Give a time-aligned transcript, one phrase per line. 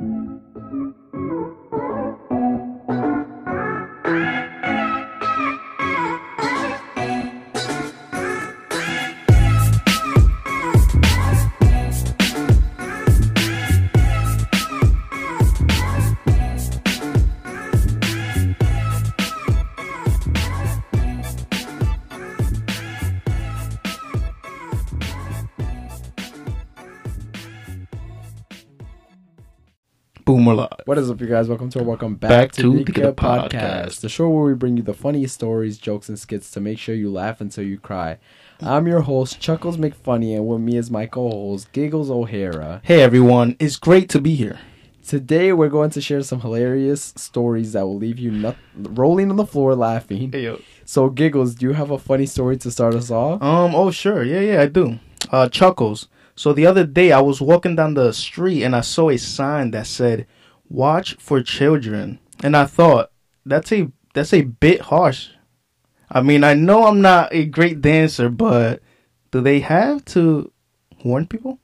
[0.00, 0.06] We're
[1.12, 1.37] live.
[30.88, 31.50] What is up, you guys?
[31.50, 33.50] Welcome to or welcome back, Back to, to the Podcast.
[33.50, 36.78] Podcast, the show where we bring you the funniest stories, jokes, and skits to make
[36.78, 38.16] sure you laugh until you cry.
[38.62, 42.80] I'm your host, Chuckles McFunny, and with me is my co-host, Giggles O'Hara.
[42.82, 44.60] Hey everyone, it's great to be here.
[45.06, 49.36] Today, we're going to share some hilarious stories that will leave you nut- rolling on
[49.36, 50.32] the floor laughing.
[50.32, 50.62] Hey, yo.
[50.86, 53.42] So, Giggles, do you have a funny story to start us off?
[53.42, 54.98] Um, oh sure, yeah, yeah, I do.
[55.30, 56.08] Uh, Chuckles.
[56.34, 59.72] So the other day I was walking down the street and I saw a sign
[59.72, 60.26] that said,
[60.68, 63.10] "Watch for children," and I thought
[63.44, 65.28] that's a that's a bit harsh.
[66.10, 68.80] I mean, I know I'm not a great dancer, but
[69.30, 70.50] do they have to
[71.04, 71.58] warn people?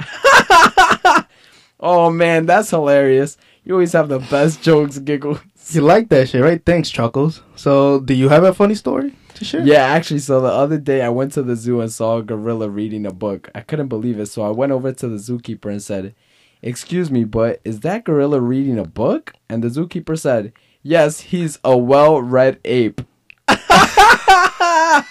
[1.78, 3.36] Oh man, that's hilarious.
[3.64, 5.40] You always have the best jokes, Giggles.
[5.70, 6.64] You like that shit, right?
[6.64, 7.42] Thanks, Chuckles.
[7.56, 9.62] So, do you have a funny story to share?
[9.66, 12.70] Yeah, actually, so the other day I went to the zoo and saw a gorilla
[12.70, 13.50] reading a book.
[13.54, 16.14] I couldn't believe it, so I went over to the zookeeper and said,
[16.62, 19.34] Excuse me, but is that gorilla reading a book?
[19.48, 23.00] And the zookeeper said, Yes, he's a well read ape.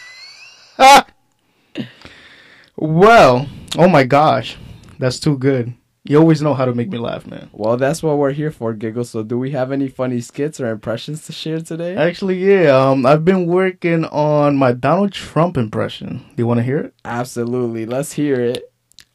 [2.77, 4.57] Well, oh my gosh,
[4.99, 5.73] that's too good.
[6.03, 7.49] You always know how to make me laugh, man.
[7.51, 9.05] Well, that's what we're here for, Giggle.
[9.05, 11.95] So, do we have any funny skits or impressions to share today?
[11.95, 12.77] Actually, yeah.
[12.77, 16.17] Um, I've been working on my Donald Trump impression.
[16.17, 16.93] Do you want to hear it?
[17.05, 17.87] Absolutely.
[17.87, 18.71] Let's hear it.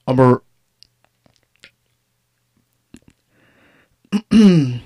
[0.09, 0.41] I'm a.
[4.33, 4.83] I'm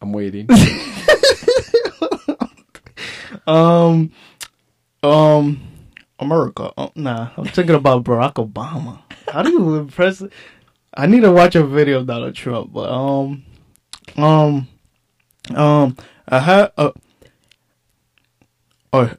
[0.00, 0.48] waiting.
[3.46, 4.10] um,
[5.02, 5.60] um,
[6.18, 6.72] America.
[6.78, 9.00] Oh, nah, I'm thinking about Barack Obama.
[9.28, 10.22] How do you impress?
[10.94, 13.44] I need to watch a video of Donald Trump, but um,
[14.16, 14.66] um,
[15.54, 15.96] um,
[16.26, 16.92] I have uh,
[18.92, 19.16] I,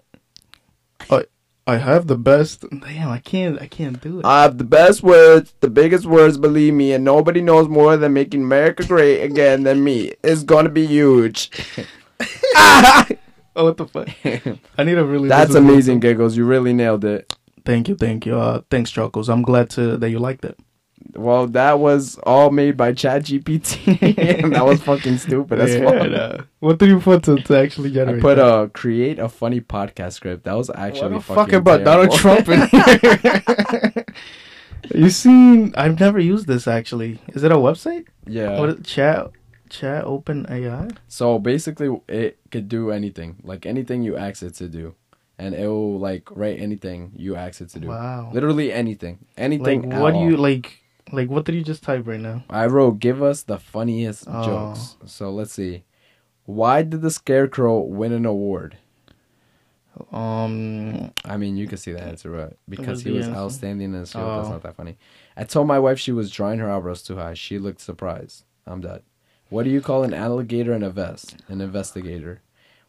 [1.67, 2.65] I, have the best.
[2.69, 4.25] Damn, I can't, I can't do it.
[4.25, 8.13] I have the best words, the biggest words, believe me, and nobody knows more than
[8.13, 10.13] making America great again than me.
[10.23, 11.49] It's gonna be huge.
[12.55, 13.05] oh,
[13.53, 14.09] what the fuck?
[14.77, 15.29] I need a really.
[15.29, 15.99] That's amazing.
[15.99, 16.35] Giggles.
[16.35, 17.35] You really nailed it.
[17.63, 18.37] Thank you, thank you.
[18.37, 19.29] Uh, thanks, Chuckles.
[19.29, 20.59] I'm glad to that you liked it.
[21.13, 23.99] Well, that was all made by ChatGPT.
[24.53, 26.43] that was fucking stupid as Yeah, nah.
[26.59, 28.45] What did you put to, to actually I put that?
[28.45, 30.45] uh create a funny podcast script.
[30.45, 32.11] That was actually what fucking fuck about Donald.
[32.13, 34.05] Trump in here?
[34.95, 35.73] you seen?
[35.75, 37.19] I've never used this actually.
[37.29, 38.07] Is it a website?
[38.27, 38.59] yeah.
[38.59, 39.31] What is, chat?
[39.69, 40.89] Chat Open AI?
[41.07, 44.95] So basically, it could do anything, like anything you ask it to do,
[45.39, 47.87] and it will like write anything you ask it to do.
[47.87, 48.31] Wow.
[48.33, 49.93] Literally anything, Like anything.
[49.93, 50.80] at what do you like?
[51.11, 52.43] Like what did you just type right now?
[52.49, 54.43] I wrote, give us the funniest Oh.
[54.45, 54.97] jokes.
[55.05, 55.83] So let's see.
[56.45, 58.77] Why did the Scarecrow win an award?
[60.11, 61.11] Um.
[61.25, 62.53] I mean, you can see the answer, right?
[62.67, 63.39] Because he was answer?
[63.39, 64.25] outstanding in his field.
[64.39, 64.51] That's Oh.
[64.53, 64.97] not that funny.
[65.35, 67.33] I told my wife she was drawing her eyebrows too high.
[67.33, 68.45] She looked surprised.
[68.65, 69.03] I'm dead.
[69.49, 71.35] What do you call an alligator in a vest?
[71.49, 72.41] An investigator.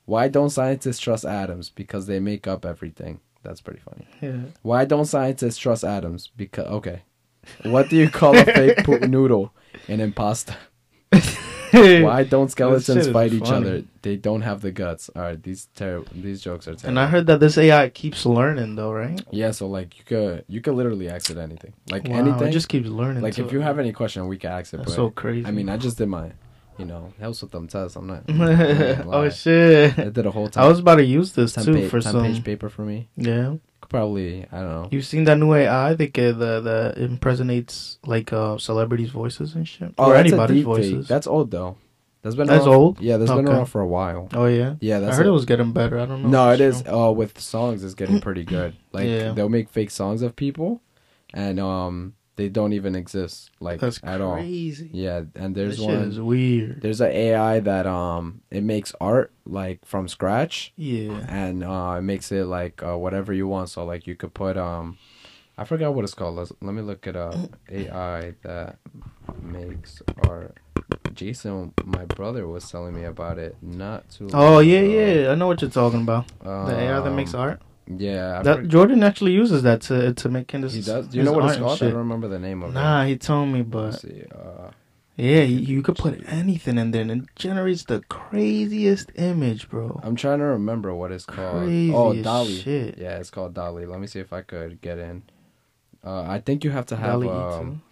[0.04, 1.70] Why don't scientists trust atoms?
[1.70, 3.20] Because they make up everything.
[3.42, 4.06] That's pretty funny.
[4.20, 4.50] Yeah.
[4.62, 6.30] Why don't scientists trust atoms?
[6.36, 7.02] Because okay.
[7.64, 9.52] What do you call a fake poop noodle?
[9.88, 10.54] An impasta.
[11.72, 13.66] Why don't skeletons fight each funny.
[13.66, 13.84] other?
[14.02, 15.08] They don't have the guts.
[15.16, 16.88] All right, these ter- these jokes are terrible.
[16.90, 19.18] And I heard that this AI keeps learning though, right?
[19.30, 22.48] Yeah, so like you could you could literally ask it anything, like Wow, anything.
[22.48, 23.22] It just keeps learning.
[23.22, 24.78] like if you have any question, we can ask it.
[24.78, 25.46] That's but so crazy.
[25.46, 26.32] I mean, I just did my,
[26.76, 27.96] you know, helps with them tests.
[27.96, 28.24] I'm not.
[28.28, 29.98] I'm not oh shit!
[29.98, 30.64] I did a whole time.
[30.64, 32.22] I was about to use this too for some.
[32.22, 33.08] page paper for me.
[33.16, 33.54] Yeah,
[33.92, 34.88] probably I don't know.
[34.90, 39.66] you've seen that new AI that get the that impersonates like uh celebrities' voices and
[39.68, 41.06] shit, or Oh, a anybody's voices.
[41.06, 41.76] That's old though.
[42.22, 43.00] That's been That's around- old?
[43.00, 44.28] Yeah, that's been around for a while.
[44.34, 45.30] oh yeah, Yeah, that's I heard it.
[45.30, 45.98] it was getting better.
[45.98, 46.28] I don't know.
[46.28, 46.82] No, it is.
[46.82, 46.92] true.
[46.94, 48.74] Uh, with songs, it's getting pretty good.
[48.92, 49.32] Like Yeah.
[49.32, 50.80] they'll make fake songs of people,
[51.34, 54.34] and um, they don't even exist like That's at all.
[54.36, 54.90] crazy.
[54.92, 56.08] Yeah, and there's This shit one.
[56.08, 56.80] is weird.
[56.82, 61.24] There's an AI that um it makes art like from scratch Yeah.
[61.28, 63.68] and uh it makes it like uh, whatever you want.
[63.68, 64.98] So like you could put um
[65.58, 66.36] I forgot what it's called.
[66.36, 67.36] Let's, let me look it up.
[67.70, 68.78] AI that
[69.42, 70.56] makes art.
[71.12, 74.28] Jason, my brother was telling me about it not too.
[74.32, 74.90] Oh long yeah, ago.
[74.90, 75.30] yeah.
[75.30, 76.26] I know what you're talking about.
[76.42, 77.62] The AI that makes Um, art.
[77.86, 80.72] Yeah, I That forg- Jordan actually uses that to to make his.
[80.74, 81.08] he does.
[81.08, 81.72] Do you his know what it's art and called?
[81.72, 81.88] I shit.
[81.90, 82.74] don't remember the name of it.
[82.74, 84.24] Nah, he told me, but Let's see.
[84.32, 84.70] Uh,
[85.16, 90.00] yeah, you, you could put anything in there and it generates the craziest image, bro.
[90.02, 91.64] I'm trying to remember what it's called.
[91.64, 92.60] Crazy oh, as DALL-E.
[92.60, 92.98] shit.
[92.98, 93.84] Yeah, it's called DALL-E.
[93.84, 95.24] Let me see if I could get in.
[96.04, 97.20] Uh, I think you have to have.
[97.20, 97.82] DALL-E Um,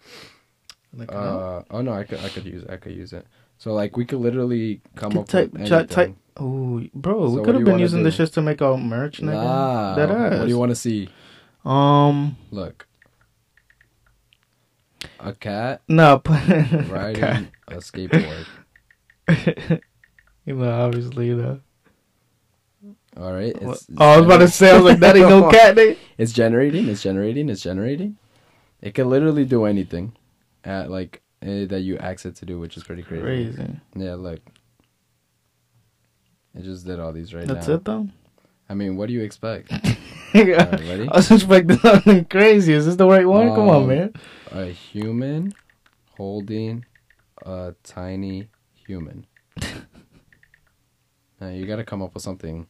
[0.93, 0.99] E2.
[0.99, 3.25] Like, uh, oh no, I could I could use I could use it.
[3.61, 5.87] So like we could literally come up type- with type- anything.
[5.95, 8.05] type- Oh, bro, So we could have been using do?
[8.05, 9.33] this just to make our merch, nigga.
[9.43, 10.09] Nah, That
[10.39, 11.09] what do you want to see?
[11.63, 12.87] Um, Look,
[15.19, 18.45] a cat no, riding a skateboard.
[20.45, 21.59] you know, obviously, though.
[23.15, 23.61] All right.
[23.61, 25.75] What- It's, Oh, I was about to say, I was like, that ain't no cat,
[25.75, 25.97] nigga.
[26.17, 26.87] It's generating.
[26.87, 27.47] It's generating.
[27.49, 28.17] It's generating.
[28.81, 30.13] It can literally do anything,
[30.63, 33.21] at like eh, that you ask it to do, which is pretty crazy.
[33.21, 33.79] Crazy.
[33.95, 34.39] Yeah, look.
[36.53, 37.53] It just did all these right now.
[37.53, 37.73] That's now.
[37.75, 38.07] it, though.
[38.69, 39.71] I mean, what do you expect?
[39.73, 39.97] I
[40.33, 41.07] Alright, ready?
[41.13, 42.73] was expecting something crazy.
[42.73, 43.49] Is this the right one?
[43.49, 44.13] Come on, Um, man.
[44.51, 45.53] A human
[46.15, 46.85] holding
[47.45, 48.47] a tiny
[48.87, 49.25] human.
[51.41, 52.67] now you got to come up with something,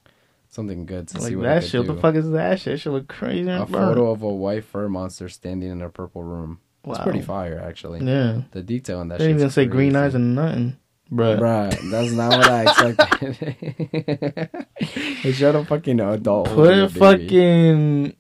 [0.49, 1.85] something good to see Like what that shit.
[1.85, 2.73] What the fuck is that shit?
[2.73, 3.49] That shit look crazy.
[3.49, 6.61] A photo of a white fur monster standing in a purple room.
[6.85, 7.99] It's pretty fire, actually.
[8.05, 8.41] Yeah.
[8.51, 9.19] The detail on that.
[9.19, 10.77] They didn't even say green eyes and nothing.
[11.11, 11.37] Bruh.
[11.39, 14.49] Bruh, that's not what I expected.
[15.23, 16.47] they showed a fucking adult.
[16.47, 18.15] Put a fucking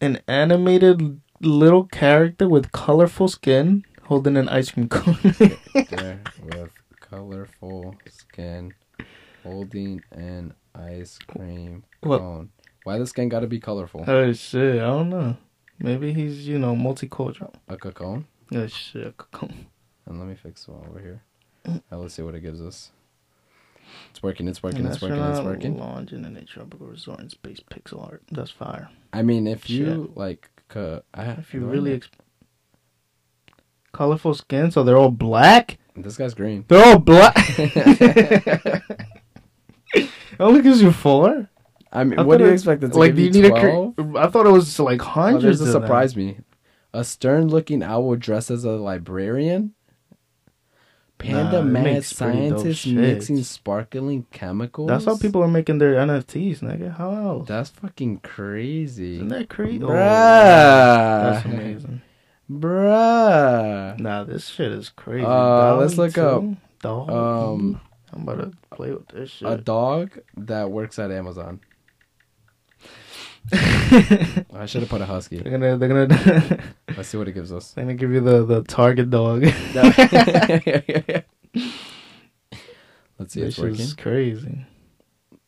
[0.00, 5.18] an animated little character with colorful skin holding an ice cream cone.
[5.74, 6.70] with
[7.00, 8.72] colorful skin
[9.42, 12.18] holding an ice cream What?
[12.18, 12.50] cone.
[12.84, 14.04] Why the skin gotta be colorful?
[14.06, 15.36] oh shit, I don't know.
[15.78, 17.54] Maybe he's, you know, multicultural.
[17.68, 18.26] A cone?
[18.54, 19.16] Oh shit.
[19.16, 19.66] cone.
[20.06, 21.22] And let me fix one over here.
[21.66, 21.82] Mm.
[21.90, 22.90] Now let's see what it gives us.
[24.10, 25.78] It's working, it's working, it's working, it's working.
[25.78, 28.22] Launch in a tropical resort in space pixel art.
[28.30, 28.88] That's fire.
[29.12, 32.08] I mean, if you like, I, If you really ex-
[33.92, 35.78] colorful skin, so they're all black.
[35.94, 36.64] this guy's green.
[36.68, 37.36] They're all black.
[40.40, 41.48] Only gives you four.
[41.96, 42.82] I mean, I what do you expect?
[42.84, 43.94] It like, do you need 12?
[43.98, 44.02] a?
[44.04, 45.42] Cre- I thought it was like Oh, hundreds.
[45.44, 45.82] there's a of them.
[45.82, 46.38] surprise me.
[46.92, 49.72] A stern-looking owl dressed as a librarian.
[51.18, 54.88] Panda Nah, mad makes pretty dope scientist mixing sparkling chemicals.
[54.88, 56.94] That's how people are making their NFTs, nigga.
[56.96, 57.48] How else?
[57.48, 59.78] That's fucking crazy, Isn't that crazy?
[59.78, 59.88] Bruh.
[59.88, 62.02] Oh, that's amazing.
[62.50, 63.98] bruh.
[63.98, 65.24] Nah, this shit is crazy.
[65.24, 66.44] Uh, let's DALL-E look up.
[66.82, 67.10] Dog.
[67.10, 67.80] um,
[68.12, 69.48] I'm about to play with this shit.
[69.50, 71.60] A dog that works at Amazon.
[73.52, 75.38] I should have put a husky.
[75.38, 76.62] they're gonna, they're gonna,
[76.96, 77.72] Let's see what it gives us.
[77.72, 79.42] they're gonna give you the the target dog.
[83.18, 84.66] Let's see, this it's is crazy.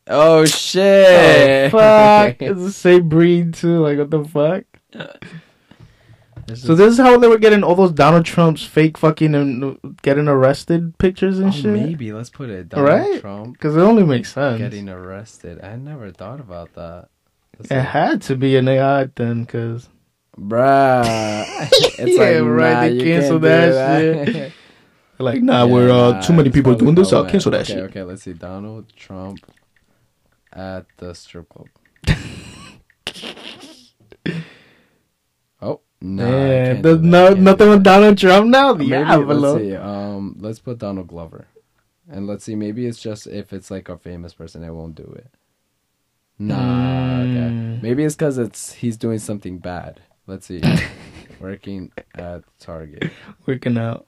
[0.06, 1.66] Oh shit!
[1.74, 2.40] Oh, fuck!
[2.40, 3.80] It's the same breed too.
[3.80, 4.64] Like what the fuck?
[6.46, 9.34] This So is- this is how they were getting all those Donald Trump's fake fucking
[9.34, 11.66] uh, and getting arrested pictures and oh, shit.
[11.66, 12.70] maybe let's put it.
[12.70, 13.20] Donald Right?
[13.20, 14.56] Trump Because it only makes sense.
[14.58, 15.60] getting arrested.
[15.62, 17.08] I never thought about that.
[17.58, 17.82] Let's It see.
[17.82, 19.88] had to be an AI then, because
[20.38, 21.70] Bruh.
[21.98, 24.52] It's Yeah, like, right, nah, they you canceled can't do that that.
[25.18, 27.12] like, nah, Yeah, we're uh, nah, too many people doing this.
[27.12, 27.26] I'll way.
[27.26, 27.82] cancel that okay, shit.
[27.82, 28.34] Okay, let's see.
[28.34, 29.46] Donald Trump
[30.52, 31.68] at the strip club.
[35.62, 36.38] oh no!
[36.38, 37.84] I Man, there's do that, I no nothing with.
[37.84, 38.74] Donald Trump now.
[38.74, 39.74] Maybe, Yeah, let's see.
[39.76, 41.48] Um, let's put Donald Glover,
[42.08, 42.56] and let's see.
[42.56, 45.30] Maybe it's just if it's like a famous person, it won't do it.
[46.38, 47.20] Nah.
[47.20, 47.28] Okay.
[47.30, 47.82] Mm.
[47.82, 50.00] Maybe it's because it's he's doing something bad.
[50.26, 50.62] Let's see.
[51.40, 53.10] Working at Target.
[53.46, 54.06] Working out.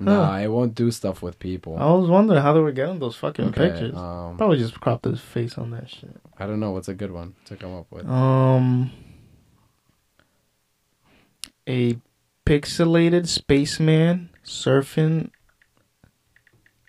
[0.00, 1.78] Nah, it won't do stuff with people.
[1.78, 3.94] I was wondering how they were getting those fucking Okay, pictures.
[3.96, 6.20] Um, Probably just cropped his face on that shit.
[6.36, 8.06] I don't know what's a good one to come up with.
[8.06, 8.90] Um,
[11.68, 11.96] a
[12.44, 15.30] pixelated spaceman surfing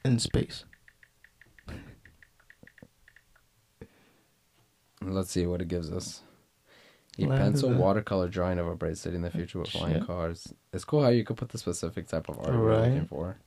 [0.04, 0.65] in space.
[5.14, 6.22] Let's see what it gives us.
[7.18, 10.04] A Land pencil the- watercolor drawing of a bright city in the future with flying
[10.06, 10.54] cars.
[10.74, 13.38] It's cool how you could put the specific type of art you're looking for.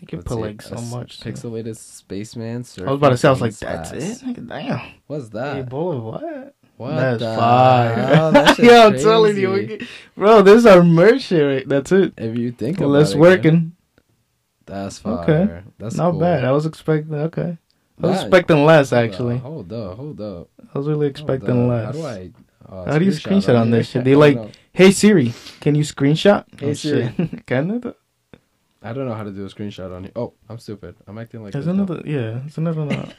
[0.00, 1.20] You can Let's put see, like so much.
[1.20, 2.64] Pixelated spaceman.
[2.78, 4.46] I was about to say, I was like, that's it?
[4.48, 4.80] Damn.
[5.06, 5.56] What's that?
[5.56, 6.54] Hey, bullet, what?
[6.78, 7.94] what That's fire.
[7.94, 8.32] hell?
[8.32, 9.82] That Yo, I'm telling you, get-
[10.16, 11.48] bro, this is our merch here.
[11.48, 11.68] Right?
[11.68, 12.14] That's it.
[12.16, 13.72] If you think Well, that's it, working.
[14.64, 15.22] That's fire.
[15.22, 15.62] Okay.
[15.78, 16.20] That's Not cool.
[16.20, 16.44] bad.
[16.44, 17.12] I was expecting.
[17.14, 17.58] Okay.
[18.02, 19.38] I was expecting less, actually.
[19.38, 20.48] Hold up, hold up.
[20.74, 21.86] I was really expecting less.
[21.86, 22.30] How do I?
[22.68, 24.04] Uh, How do you screenshot on this shit?
[24.08, 24.50] They like- know.
[24.72, 26.44] Hey Siri, can you screenshot?
[26.58, 27.12] Hey, shit.
[27.46, 27.96] can it?
[28.82, 30.12] I don't know how to do a screenshot on here.
[30.14, 30.94] Oh, I'm stupid.
[31.08, 32.00] I'm acting like There's another.
[32.04, 32.86] Yeah, it's another.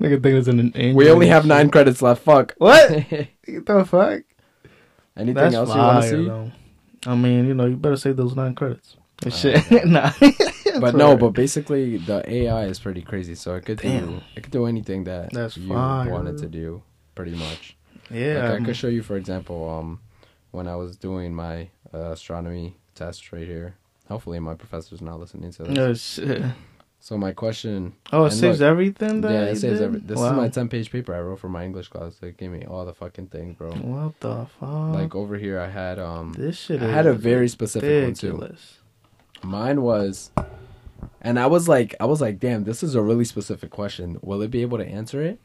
[0.00, 0.94] Nigga think it's an angel.
[0.96, 2.22] We only have nine credits left.
[2.22, 2.54] Fuck.
[2.58, 2.90] What?
[2.90, 4.22] What the fuck?
[5.16, 6.26] Anything That's else you want to see?
[6.26, 6.52] though.
[7.06, 8.96] I mean, you know, you better save those nine credits.
[9.24, 9.86] Uh, shit.
[9.86, 10.12] nah.
[10.80, 13.34] But no, but basically the AI is pretty crazy.
[13.34, 16.10] So it could do it could do anything that That's you fire.
[16.10, 16.82] wanted to do,
[17.14, 17.76] pretty much.
[18.10, 20.00] yeah, like I could show you, for example, um,
[20.50, 23.74] when I was doing my uh, astronomy test right here.
[24.08, 25.74] Hopefully, my professor's not listening to this.
[25.76, 26.42] no shit.
[27.00, 29.20] So my question, Oh, it saves look, everything.
[29.20, 29.84] That yeah, it saves did?
[29.84, 30.00] every.
[30.00, 30.30] This wow.
[30.30, 32.16] is my ten-page paper I wrote for my English class.
[32.16, 33.70] They gave me all the fucking things, bro.
[33.70, 34.94] What the fuck?
[34.94, 36.82] Like over here, I had um, this shit.
[36.82, 38.56] I is had a very specific one too.
[39.44, 40.30] Mine was,
[41.20, 44.18] and I was like, I was like, damn, this is a really specific question.
[44.22, 45.40] Will it be able to answer it?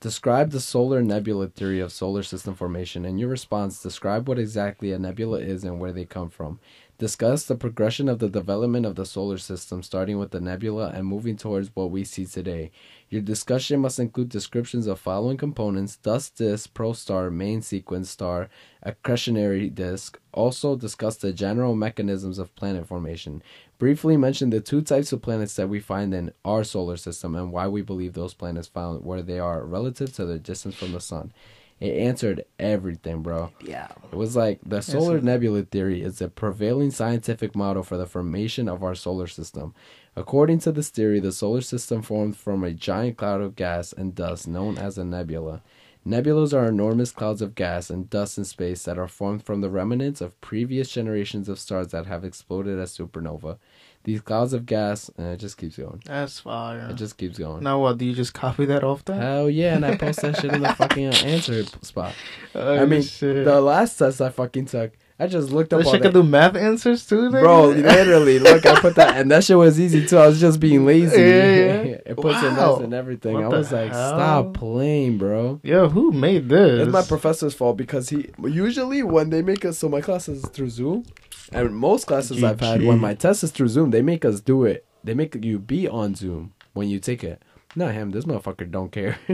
[0.00, 3.04] Describe the solar nebula theory of solar system formation.
[3.04, 6.58] In your response, describe what exactly a nebula is and where they come from.
[6.96, 11.06] Discuss the progression of the development of the solar system, starting with the nebula and
[11.06, 12.70] moving towards what we see today.
[13.10, 18.48] Your discussion must include descriptions of following components dust disk, protostar, main sequence star,
[18.86, 20.18] accretionary disk.
[20.32, 23.42] Also, discuss the general mechanisms of planet formation.
[23.80, 27.50] Briefly mention the two types of planets that we find in our solar system and
[27.50, 31.00] why we believe those planets found where they are relative to their distance from the
[31.00, 31.32] sun.
[31.80, 33.52] It answered everything, bro.
[33.64, 33.88] Yeah.
[34.12, 35.24] It was like the solar Yes.
[35.24, 39.72] nebula theory is the prevailing scientific model for the formation of our solar system.
[40.14, 44.14] According to this theory, the solar system formed from a giant cloud of gas and
[44.14, 45.62] dust known as a nebula.
[46.06, 49.68] Nebulas are enormous clouds of gas and dust in space that are formed from the
[49.68, 53.58] remnants of previous generations of stars that have exploded as supernova.
[54.04, 56.02] These clouds of gas, and it just keeps going.
[56.06, 56.88] That's fire.
[56.90, 57.62] It just keeps going.
[57.62, 57.98] now what?
[57.98, 59.20] Do you just copy that off that?
[59.20, 62.14] Hell yeah, and I post that shit in the fucking answer spot.
[62.54, 63.44] Oh, I mean, shit.
[63.44, 66.56] The last test I fucking took, I just looked up all shit can do math
[66.56, 67.40] answers too, nigga?
[67.42, 70.16] Bro, literally, look, I put that, and that shit was easy too.
[70.16, 71.20] I was just being lazy.
[71.20, 71.82] Yeah, yeah.
[72.06, 72.76] it puts in Wow.
[72.78, 73.34] and everything.
[73.34, 74.08] What I was like, hell?
[74.16, 75.60] stop playing, bro.
[75.62, 76.84] Yo, who made this?
[76.86, 80.42] It's my professor's fault because he usually when they make us so my class is
[80.48, 81.04] through Zoom,
[81.52, 84.64] and most classes I've had when my test is through Zoom, they make us do
[84.64, 84.86] it.
[85.02, 87.42] They make you be on Zoom when you take it.
[87.74, 88.10] Not him.
[88.10, 89.18] This motherfucker don't care.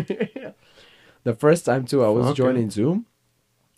[1.25, 3.07] the first time too, I was joining Zoom,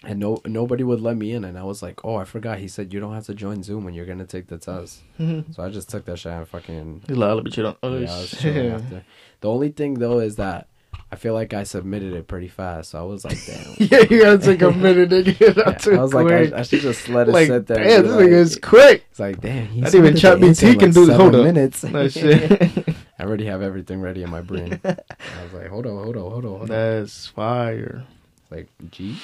[0.04, 2.58] and no nobody would let me in, and I was like, oh, I forgot.
[2.58, 5.02] He said you don't have to join Zoom when you're gonna take the test.
[5.18, 7.78] So I just took that shit and fucking like, but you don't.
[7.82, 8.82] Oh, yeah, shit.
[9.40, 10.68] The only thing though is that
[11.10, 12.90] I feel like I submitted it pretty fast.
[12.90, 13.74] So I was like, damn.
[13.78, 16.52] yeah, you gotta take a minute to get Yeah, out too I was like.
[16.52, 17.78] I, I should just let it like, sit there.
[17.78, 19.04] and damn, this like- nigga is quick.
[19.10, 21.44] It's like, damn, he Not even submitted the ChatGPT answer can do- seven hold up.
[21.44, 21.80] minutes.
[21.80, 22.12] That
[22.86, 22.96] shit.
[23.18, 24.78] I already have everything ready in my brain.
[24.84, 24.96] I
[25.44, 26.66] was like, hold on, hold on, hold on, hold on.
[26.68, 28.04] That's fire.
[28.42, 29.16] It's like G,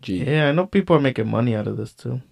[0.00, 0.24] G.
[0.24, 2.22] Yeah, I know people are making money out of this too.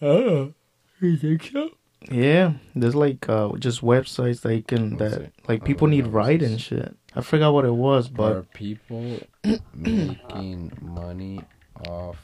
[0.00, 0.52] Oh,
[1.00, 1.70] you think so?
[2.10, 5.30] Yeah, there's like uh just websites that you can Let's that see.
[5.48, 6.10] like people don't need know.
[6.12, 6.96] writing shit.
[7.14, 9.18] I forgot what it was, but Are people
[9.74, 11.40] making money
[11.86, 12.18] off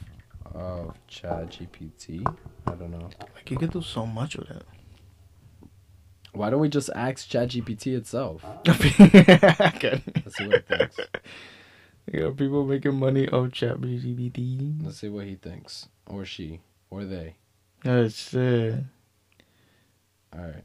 [0.53, 2.25] of ChatGPT?
[2.67, 3.09] I don't know.
[3.35, 4.63] like you can do so much with it.
[6.33, 8.43] Why don't we just ask ChatGPT itself?
[8.67, 10.01] Okay.
[10.23, 10.97] Let's see what it thinks.
[12.13, 14.83] Yeah, people making money off ChatGPT.
[14.85, 16.59] Let's see what he thinks, or she,
[16.91, 17.35] or they.
[17.83, 18.75] Oh shit.
[20.31, 20.63] All right,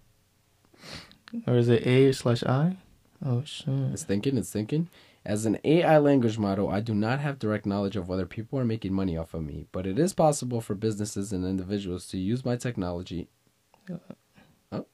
[1.46, 2.76] Or is it A slash I?
[3.24, 3.68] Oh shit.
[3.92, 4.36] it's thinking.
[4.36, 4.88] It's thinking.
[5.24, 8.64] As an AI language model, I do not have direct knowledge of whether people are
[8.64, 12.42] making money off of me, but it is possible for businesses and individuals to use
[12.44, 13.28] my technology.
[14.72, 14.86] Oh,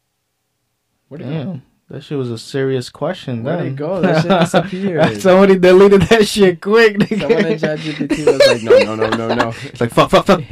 [1.08, 1.30] where'd it go?
[1.30, 1.62] Damn.
[1.88, 3.44] That shit was a serious question.
[3.44, 3.66] Where'd then.
[3.68, 4.00] it go?
[4.02, 5.20] That shit disappeared.
[5.22, 6.96] Somebody deleted that shit quick.
[6.98, 7.20] nigga.
[7.20, 9.48] Someone in ChatGPT was like, no, no, no, no, no.
[9.62, 10.42] It's like fuck, fuck, fuck.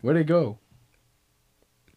[0.00, 0.58] Where'd it go?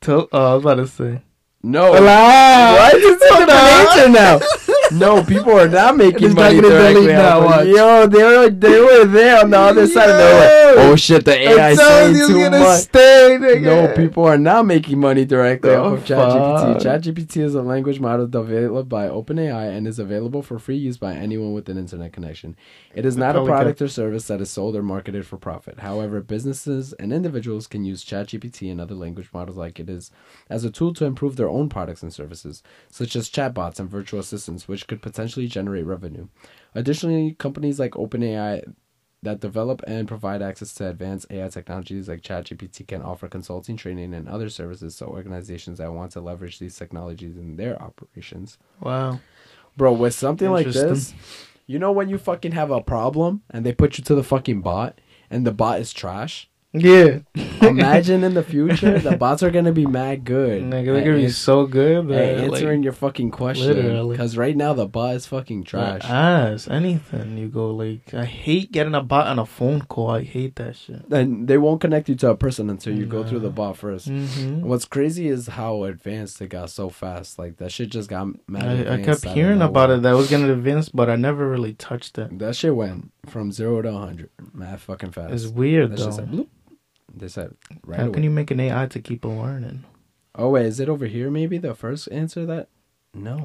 [0.01, 1.21] Tell, oh, I was about to say.
[1.61, 1.91] No.
[1.91, 2.75] Wow.
[2.75, 2.93] What?
[2.95, 4.39] It's a different answer now.
[4.91, 7.67] No, people are not making It's not money gonna directly now, watch.
[7.67, 10.96] Yo, they were they were there on the other side, and they were like, "Oh
[10.96, 13.60] shit, the AI is saying too much." Stay.
[13.62, 16.81] No, people are not making money directly Oh, off of ChatGPT.
[16.81, 21.13] ChatGPT is a language model developed by OpenAI and is available for free use by
[21.13, 22.55] anyone with an internet connection.
[22.96, 25.79] It is not a product or service that is sold or marketed for profit.
[25.79, 30.10] However, businesses and individuals can use ChatGPT and other language models like it is
[30.50, 34.19] as a tool to improve their own products and services, such as chatbots and virtual
[34.19, 36.27] assistants, which could potentially generate revenue.
[36.75, 38.74] Additionally, companies like OpenAI
[39.21, 44.13] that develop and provide access to advanced AI technologies like ChatGPT can offer consulting, training,
[44.13, 48.57] and other services to organizations that want to leverage these technologies in their operations.
[48.79, 49.19] Wow.
[49.75, 51.13] Bro, with something like this,
[51.67, 54.62] you know when you fucking have a problem and they put you to the fucking
[54.62, 57.19] bot and the bot is trash Yeah.
[57.61, 60.61] Imagine in the future, the bots are gonna be mad good.
[60.63, 61.97] Nigga, they're gonna be so good.
[61.97, 64.07] an- That, at answering like, your fucking question.
[64.09, 66.01] Because right now the bot is fucking trash.
[66.05, 68.13] Ass, anything you go like.
[68.13, 70.11] I hate getting a bot on a phone call.
[70.11, 71.05] I hate that shit.
[71.11, 73.53] and they won't connect you to a person until you go through the Nah.
[73.55, 74.61] bot 1st Mm-hmm.
[74.67, 77.38] What's crazy is how advanced it got so fast.
[77.39, 78.88] Like that shit just got mad.
[78.88, 79.97] I, I kept out hearing about nowhere.
[79.97, 82.38] it that was gonna advance, but I never really touched it.
[82.39, 85.33] That shit went from zero to hundred, mad fucking fast.
[85.33, 86.47] It's weird That though.
[87.19, 88.13] They said right How away.
[88.13, 89.83] can you make an AI to keep on learning?
[90.35, 91.29] Oh wait, is it over here?
[91.29, 92.69] Maybe the first answer that.
[93.13, 93.35] No.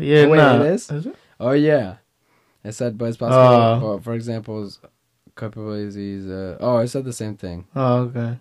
[0.00, 0.60] Yeah, Oh, wait, nah.
[0.62, 0.90] it is?
[0.90, 1.14] it?
[1.40, 1.96] Oh yeah,
[2.64, 3.38] it said, but it's possible.
[3.44, 3.80] Uh.
[3.80, 4.68] or, for example,
[5.36, 6.26] capabilities.
[6.26, 7.66] Uh, oh, it said the same thing.
[7.74, 8.38] Oh, okay.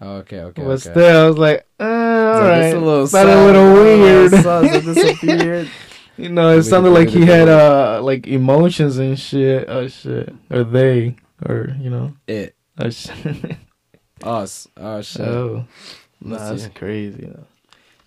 [0.00, 0.90] Oh, okay, okay, but okay.
[0.90, 2.58] still, I was like, uh, all So right.
[2.66, 3.26] It's a little, sad.
[3.26, 4.32] a little Oh, weird.
[4.34, 5.70] it disappeared.
[6.18, 9.64] you know, it sounded like he had uh like emotions and shit.
[9.68, 13.56] Oh shit, or they, or you know, it oh shit.
[14.22, 14.68] us.
[14.76, 15.20] Oh shit.
[15.26, 15.66] oh,
[16.20, 17.26] nah, that's crazy.
[17.26, 17.44] Though.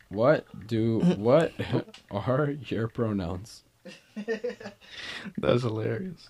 [0.09, 1.53] What do what
[2.11, 3.63] are your pronouns?
[5.37, 6.29] That's hilarious.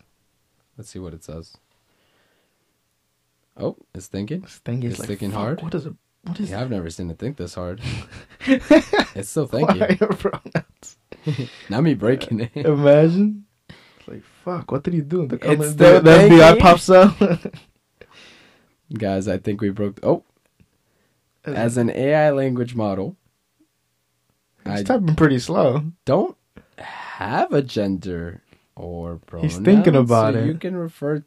[0.77, 1.57] Let's see what it says.
[3.57, 4.41] Oh, it's thinking.
[4.43, 5.61] Thing is It's like thinking fuck, hard?
[5.63, 5.93] What is it?
[6.23, 7.81] What is Yeah, I've never seen it think this hard.
[9.15, 9.79] It's still thinking.
[9.79, 10.97] Why your pronouns?
[11.69, 12.65] Not me breaking it.
[12.65, 13.45] Imagine.
[13.69, 14.71] It's like fuck.
[14.71, 15.27] What did he do?
[15.27, 16.57] The, It's comment, the, the FBI thinking?
[16.57, 17.15] pops up.
[18.93, 19.99] Guys, I think we broke.
[20.03, 20.23] Oh,
[21.45, 23.15] as an AI language model,
[24.65, 25.83] He's I typing pretty slow.
[26.05, 26.35] don't
[26.77, 28.41] have a gender
[28.75, 29.49] or pronoun.
[29.49, 30.45] He's thinking about so it.
[30.47, 31.23] You can refer.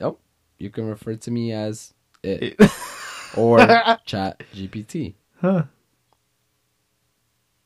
[0.00, 0.18] Oh,
[0.58, 2.58] you can refer to me as it
[3.36, 3.58] or
[4.06, 5.14] Chat GPT.
[5.40, 5.64] Huh.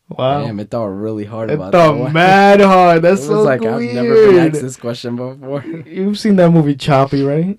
[0.08, 0.42] Wow.
[0.44, 2.12] Damn, it thought really hard it about that thought one.
[2.12, 3.02] mad hard.
[3.02, 3.74] That's it so like weird.
[3.74, 5.64] I've never been asked this question before.
[5.64, 7.58] You've seen that movie Chappie, right?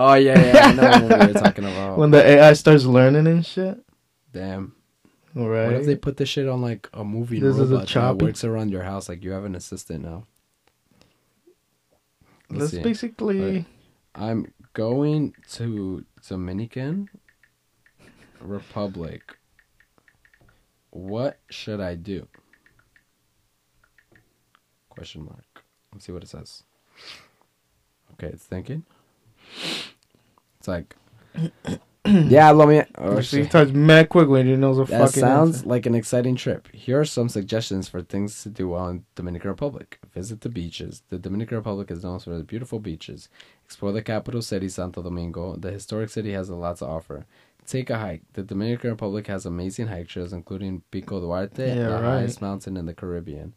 [0.00, 1.98] Oh yeah, yeah, I know what we were talking about.
[1.98, 3.80] When the AI starts learning and shit.
[4.32, 4.76] Damn.
[5.34, 5.66] Right.
[5.66, 8.22] What if they put this shit on like a movie This is a robot that
[8.22, 9.08] works around your house?
[9.08, 10.24] Like you have an assistant now.
[12.48, 12.82] Let's That's see.
[12.82, 13.66] basically.
[14.14, 17.08] I'm going to Dominican
[18.40, 19.36] Republic.
[20.90, 22.28] What should I do?
[24.90, 25.64] Question mark.
[25.92, 26.62] Let's see what it says.
[28.12, 28.84] Okay, it's thinking.
[30.58, 30.96] It's like,
[32.04, 32.82] yeah, let me.
[32.96, 33.50] Oh, she shit.
[33.50, 35.20] types mad quick when he knows a That fucking.
[35.20, 35.68] sounds answer.
[35.68, 36.68] like an exciting trip.
[36.72, 39.98] Here are some suggestions for things to do while in Dominican Republic.
[40.14, 41.02] Visit the beaches.
[41.10, 43.28] The Dominican Republic is known for the beautiful beaches.
[43.64, 45.56] Explore the capital city, Santo Domingo.
[45.56, 47.26] The historic city has a lot to offer.
[47.66, 48.22] Take a hike.
[48.32, 52.02] The Dominican Republic has amazing hike trails, including Pico Duarte, Yeah, the right.
[52.02, 53.52] highest mountain in the Caribbean.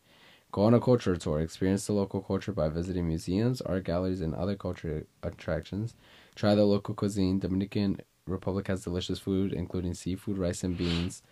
[0.51, 1.39] Go on a culture tour.
[1.39, 5.95] Experience the local culture by visiting museums, art galleries, and other cultural attractions.
[6.35, 7.39] Try the local cuisine.
[7.39, 11.23] Dominican Republic has delicious food, including seafood, rice and beans,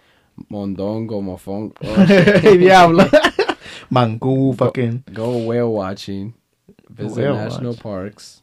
[0.52, 1.76] mondongo, mofong.
[1.84, 3.06] Oh, hey, diablo.
[3.92, 5.04] Mangú, fucking.
[5.14, 6.34] Go whale watching.
[6.90, 7.80] Visit Whale national watch.
[7.82, 8.42] parks.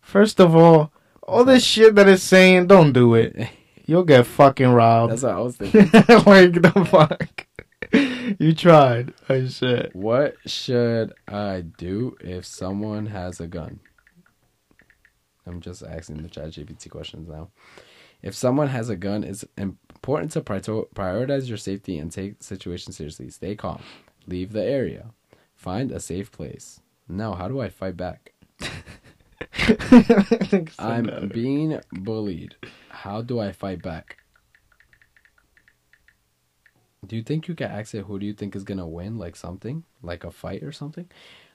[0.00, 3.48] First of all, all this shit that it's saying, don't do it.
[3.86, 5.12] You'll get fucking robbed.
[5.12, 5.90] That's what I was thinking.
[5.92, 7.46] like the fuck.
[8.38, 9.12] you tried.
[9.28, 9.94] Oh shit.
[9.94, 13.80] what should I do if someone has a gun?
[15.46, 17.48] I'm just asking the chat GPT questions now.
[18.22, 22.92] If someone has a gun, it's important to prioritize your safety and take the situation
[22.92, 23.30] seriously.
[23.30, 23.82] Stay calm.
[24.26, 25.12] Leave the area.
[25.54, 26.80] Find a safe place.
[27.08, 28.34] Now, how do I fight back?
[30.78, 32.56] I'm being bullied.
[32.90, 34.18] How do I fight back?
[37.06, 39.36] Do you think you can ask it who do you think is gonna win, like
[39.36, 39.84] something?
[40.02, 41.08] Like a fight or something?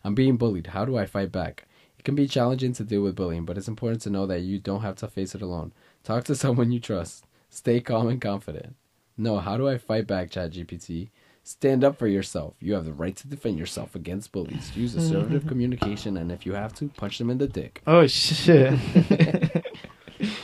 [0.03, 0.67] I'm being bullied.
[0.67, 1.65] How do I fight back?
[1.99, 4.59] It can be challenging to deal with bullying, but it's important to know that you
[4.59, 5.73] don't have to face it alone.
[6.03, 7.25] Talk to someone you trust.
[7.49, 8.75] Stay calm and confident.
[9.17, 11.09] No, how do I fight back, ChatGPT?
[11.43, 12.55] Stand up for yourself.
[12.59, 14.75] You have the right to defend yourself against bullies.
[14.75, 17.83] Use assertive communication, and if you have to, punch them in the dick.
[17.85, 18.73] Oh shit.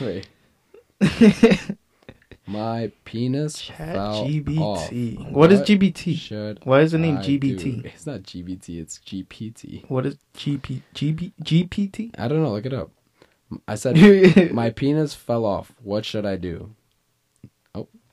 [0.00, 0.28] Wait.
[2.46, 4.28] My penis Chat fell off.
[4.28, 5.30] GBT.
[5.32, 6.16] What is GBT?
[6.16, 7.58] Should Why is the name I GBT?
[7.58, 7.82] do?
[7.84, 8.80] It's not GBT.
[8.80, 9.88] It's GPT.
[9.88, 12.10] What is GP GB GPT?
[12.18, 12.50] I don't know.
[12.50, 12.90] Look it up.
[13.68, 15.72] I said my penis fell off.
[15.82, 16.74] What should I do?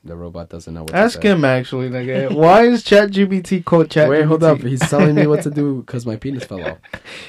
[0.10, 2.34] The robot doesn't know what Ask him actually, nigga.
[2.36, 4.10] Why is ChatGPT called Chat?
[4.10, 4.60] Wait, hold up.
[4.60, 6.78] He's telling me what to do because my penis fell off.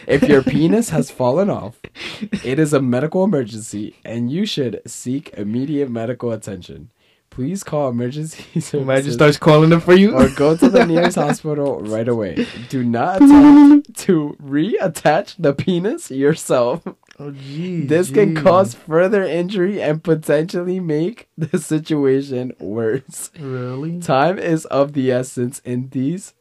[0.07, 1.79] If your penis has fallen off,
[2.43, 6.91] it is a medical emergency and you should seek immediate medical attention.
[7.31, 8.75] Please call emergency services.
[8.75, 10.15] Imagine starts calling them for you.
[10.15, 12.47] or go to the nearest hospital right away.
[12.69, 16.83] Do not attempt to reattach the penis yourself.
[17.21, 23.31] oh, geez, This can cause further injury and potentially make the situation worse.
[23.39, 24.01] Really?
[24.01, 26.35] Time is of the essence in these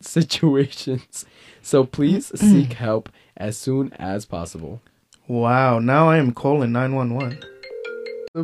[0.00, 1.24] situations.
[1.62, 4.82] So please seek help as soon as possible.
[5.26, 5.78] Wow.
[5.78, 7.38] Now I am calling nine one one.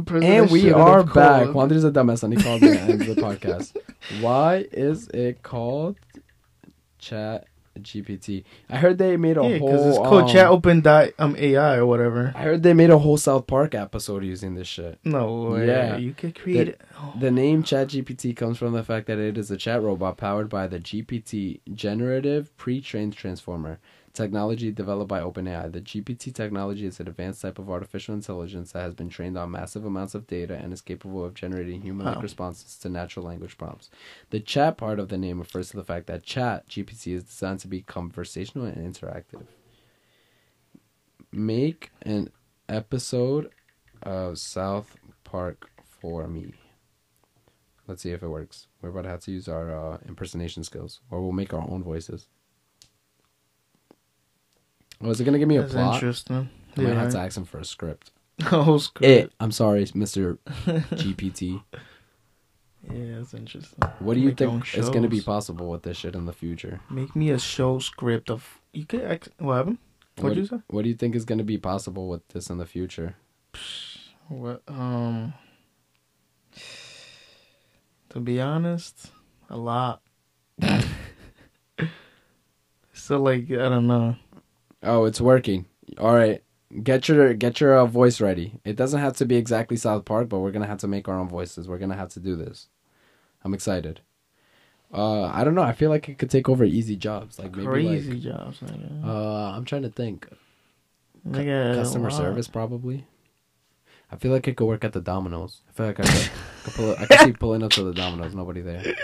[0.00, 1.48] And we are back.
[1.72, 3.74] Is a dumbass and he called me and the podcast.
[4.20, 5.96] Why is it called
[7.00, 7.46] Chat
[7.80, 8.44] GPT?
[8.68, 9.68] I heard they made a Yeah, whole.
[9.68, 12.32] because it's called um, Chat Open Dot um AI or whatever.
[12.36, 15.00] I heard they made a whole South Park episode using this shit.
[15.02, 15.66] No way.
[15.66, 15.96] Yeah.
[15.96, 16.76] You could create.
[16.96, 17.14] oh.
[17.18, 20.48] The name Chat GPT comes from the fact that it is a chat robot powered
[20.48, 23.80] by the GPT generative pre-trained transformer
[24.12, 25.70] technology developed by OpenAI.
[25.72, 29.50] The GPT technology is an advanced type of artificial intelligence that has been trained on
[29.50, 32.22] massive amounts of data and is capable of generating human-like Wow.
[32.22, 33.88] responses to natural language prompts.
[34.30, 37.60] The chat part of the name refers to the fact that Chat GPT is designed
[37.60, 39.46] to be conversational and interactive.
[41.32, 42.30] Make an
[42.68, 43.50] episode
[44.02, 46.54] of South Park for me.
[47.86, 48.66] Let's see if it works.
[48.82, 51.82] We're about to have to use our uh, impersonation skills, or we'll make our own
[51.82, 52.26] voices.
[55.02, 55.94] Is it gonna give me a That's plot?
[55.94, 56.50] interesting.
[56.76, 58.10] I might have to ask him for a script.
[58.52, 59.04] Oh, script.
[59.04, 59.32] It.
[59.38, 60.38] I'm sorry, Mr.
[60.92, 61.62] GPT.
[62.90, 63.78] Yeah, that's interesting.
[63.98, 66.80] What do you Make think is gonna be possible with this shit in the future?
[66.88, 68.58] Make me a show script of.
[68.72, 69.02] You could.
[69.02, 69.78] Ex- what happened?
[70.16, 70.62] What'd what, you say?
[70.68, 73.16] What do you think is gonna be possible with this in the future?
[74.28, 74.62] What?
[74.66, 75.34] Um.
[78.10, 79.12] To be honest,
[79.50, 80.00] a lot.
[82.94, 84.16] so like I don't know.
[84.82, 85.66] Oh, it's working.
[85.98, 86.42] All right,
[86.82, 88.54] get your get your uh, voice ready.
[88.64, 91.18] It doesn't have to be exactly South Park, but we're gonna have to make our
[91.18, 91.68] own voices.
[91.68, 92.68] We're gonna have to do this.
[93.44, 94.00] I'm excited.
[94.92, 95.62] Uh, I don't know.
[95.62, 98.20] I feel like it could take over easy jobs, like maybe Crazy like.
[98.20, 99.04] jobs, nigga.
[99.04, 100.28] Uh, I'm trying to think.
[101.28, 103.06] Nigga, Customer service, probably.
[104.10, 105.60] I feel like it could work at the Domino's.
[105.68, 106.30] I feel like I could,
[106.64, 108.94] could pull, I could see pulling up to the Domino's, nobody there,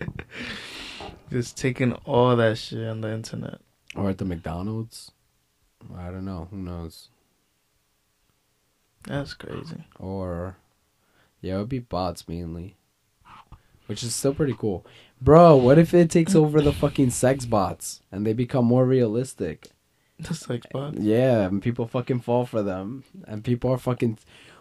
[1.30, 3.60] Just taking all that shit on the internet.
[3.94, 5.12] Or at the McDonald's.
[5.96, 6.48] I don't know.
[6.50, 7.08] Who knows?
[9.06, 9.84] That's crazy.
[9.98, 10.56] Or,
[11.40, 12.76] yeah, it would be bots mainly,
[13.86, 14.84] which is still pretty cool,
[15.20, 15.56] bro.
[15.56, 19.68] What if it takes over the fucking sex bots and they become more realistic?
[20.20, 20.94] The sex bot.
[20.98, 24.18] Yeah, and people fucking fall for them, and people are fucking.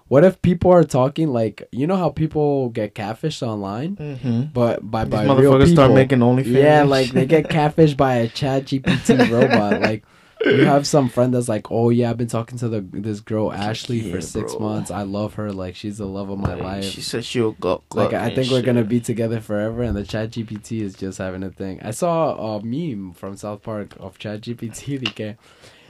[0.07, 4.41] What if people are talking like you know how people get catfished online, Mm-hmm.
[4.53, 5.67] but by These by real motherfuckers people?
[5.73, 6.53] start making OnlyFans.
[6.63, 9.81] yeah, like they get catfished by a Chat GPT robot.
[9.81, 10.03] Like
[10.45, 13.51] you have some friend that's like, oh yeah, I've been talking to the this girl
[13.51, 14.59] Ashley Yeah, for six bro.
[14.59, 14.91] months.
[14.91, 15.51] I love her.
[15.51, 16.85] Like she's the love of my Like, life.
[16.85, 17.83] She said she'll go.
[17.93, 21.43] like I think we're gonna be together forever, and the Chat GPT is just having
[21.43, 21.79] a thing.
[21.81, 24.99] I saw a meme from South Park of Chat GPT.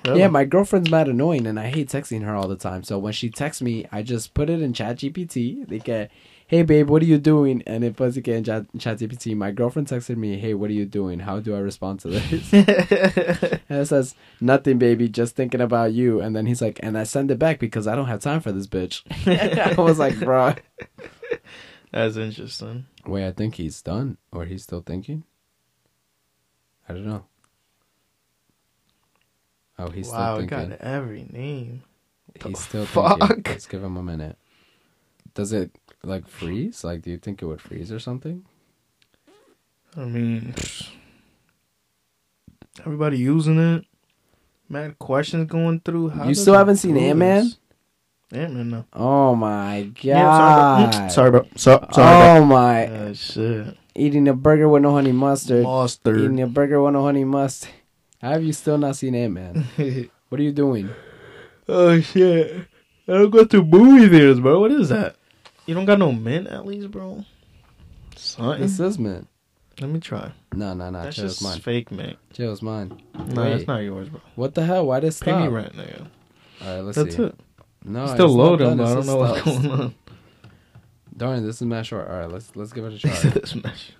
[0.05, 0.19] Really?
[0.19, 2.83] yeah, my girlfriend's mad annoying, and I hate texting her all the time.
[2.83, 5.67] So when she texts me, I just put it in Chat GPT.
[5.67, 6.11] They get,
[6.47, 7.61] hey babe, what are you doing?
[7.67, 9.35] And it puts it in Chat GPT.
[9.35, 11.19] My girlfriend texted me, hey, what are you doing?
[11.19, 12.53] How do I respond to this?
[12.53, 16.21] and it says, nothing, baby, just thinking about you.
[16.21, 18.51] And then he's like, and I send it back because I don't have time for
[18.53, 19.03] this bitch.
[19.77, 20.55] I was like, bro.
[21.91, 22.85] That's interesting.
[23.05, 25.23] Wait, I think he's done, or he's still thinking.
[26.87, 27.25] I don't know.
[29.79, 30.69] Oh, he's wow, still thinking.
[30.69, 31.83] got every name.
[32.43, 33.19] He's still fuck?
[33.19, 33.43] thinking.
[33.53, 34.37] Let's give him a minute.
[35.33, 35.71] Does it
[36.03, 36.83] like freeze?
[36.83, 38.43] Like, do you think it would freeze or something?
[39.95, 40.53] I mean,
[42.85, 43.85] everybody using it.
[44.69, 46.09] Mad questions going through.
[46.09, 47.43] How You still haven't seen do Ant-Man?
[47.45, 47.57] this?
[48.33, 48.85] Ant-Man, no.
[48.93, 50.03] Oh my god!
[50.03, 51.43] Yeah, sorry, bro.
[51.55, 51.87] Sorry, bro.
[51.87, 52.85] So, sorry, oh my!
[52.87, 53.13] bro.
[53.13, 53.77] Shit.
[53.95, 55.63] Eating a burger with no honey mustard.
[55.63, 56.19] Mustard.
[56.19, 57.71] Eating a burger with no honey mustard.
[58.27, 59.65] How have you still not seen Ant Man?
[60.27, 60.89] What are you doing?
[61.69, 62.67] oh shit!
[63.07, 64.59] I don't go to movie theaters, bro.
[64.59, 65.15] What is that?
[65.65, 67.23] You don't got no mint at least, bro.
[68.17, 68.59] Something.
[68.59, 69.29] This is mint.
[69.79, 70.33] Let me try.
[70.53, 71.03] No, no, no.
[71.03, 71.61] That's Chill, it's just mine.
[71.61, 72.17] fake mint.
[72.33, 73.01] Chill, it's mine.
[73.13, 73.51] No, Wait.
[73.51, 74.19] that's not yours, bro.
[74.35, 74.87] What the hell?
[74.87, 75.53] Why did it Pay me stop?
[75.53, 76.07] rent, nigga.
[76.61, 77.21] All right, let's That's see.
[77.23, 77.39] That's it.
[77.85, 79.95] No, It's it's still not loading, but I don't know what's going on.
[81.15, 82.09] Darn, this is mad short.
[82.09, 83.29] All right, let's let's give it a try.
[83.29, 83.91] This mesh.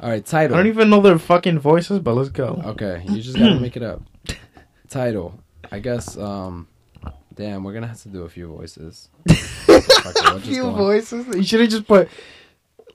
[0.00, 0.56] All right, title.
[0.56, 2.62] I don't even know their fucking voices, but let's go.
[2.66, 4.02] Okay, you just gotta make it up.
[4.88, 5.38] Title.
[5.70, 6.16] I guess.
[6.16, 6.68] Um.
[7.34, 9.08] Damn, we're gonna have to do a few voices.
[9.68, 11.26] We'll Few voices.
[11.36, 12.08] You should have just put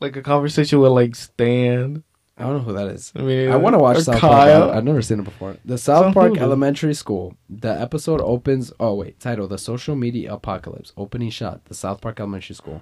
[0.02, 2.04] like a conversation with like Stan
[2.36, 3.12] I don't know who that is.
[3.16, 4.62] I mean, I want to watch South Kyle.
[4.62, 4.74] Park.
[4.74, 5.56] I- I've never seen it before.
[5.66, 6.40] The South on Park Hulu.
[6.40, 7.36] Elementary School.
[7.48, 8.74] The episode opens.
[8.80, 10.94] Oh wait, title: The Social Media Apocalypse.
[10.98, 12.82] Opening shot: The South Park Elementary School.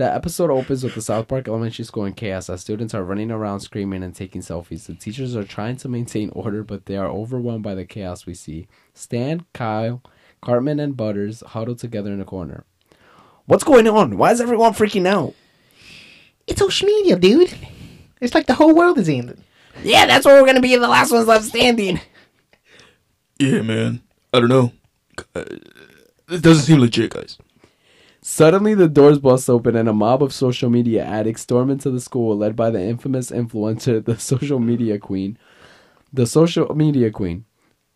[0.00, 3.30] The episode opens with the South Park Elementary School in chaos as students are running
[3.30, 4.86] around screaming and taking selfies.
[4.86, 8.32] The teachers are trying to maintain order, but they are overwhelmed by the chaos we
[8.32, 8.66] see.
[8.94, 10.02] Stan, Kyle,
[10.40, 12.64] Cartman, and Butters huddle together in a corner.
[13.44, 14.16] What's going on?
[14.16, 15.34] Why is everyone freaking out?
[16.46, 17.54] It's social media, dude.
[18.22, 19.44] It's like the whole world is ending.
[19.82, 22.00] Yeah, that's where we're gonna be the last ones left standing.
[23.38, 24.00] Yeah, man.
[24.32, 24.72] I don't know.
[25.34, 25.44] Uh,
[26.30, 27.36] It doesn't seem legit, guys.
[28.30, 31.98] Suddenly, the doors bust open and a mob of social media addicts storm into the
[32.00, 35.36] school, led by the infamous influencer, the social media queen.
[36.12, 37.44] The social media queen.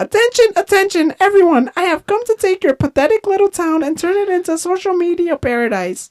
[0.00, 1.70] Attention, attention, everyone!
[1.76, 5.36] I have come to take your pathetic little town and turn it into social media
[5.36, 6.08] paradise.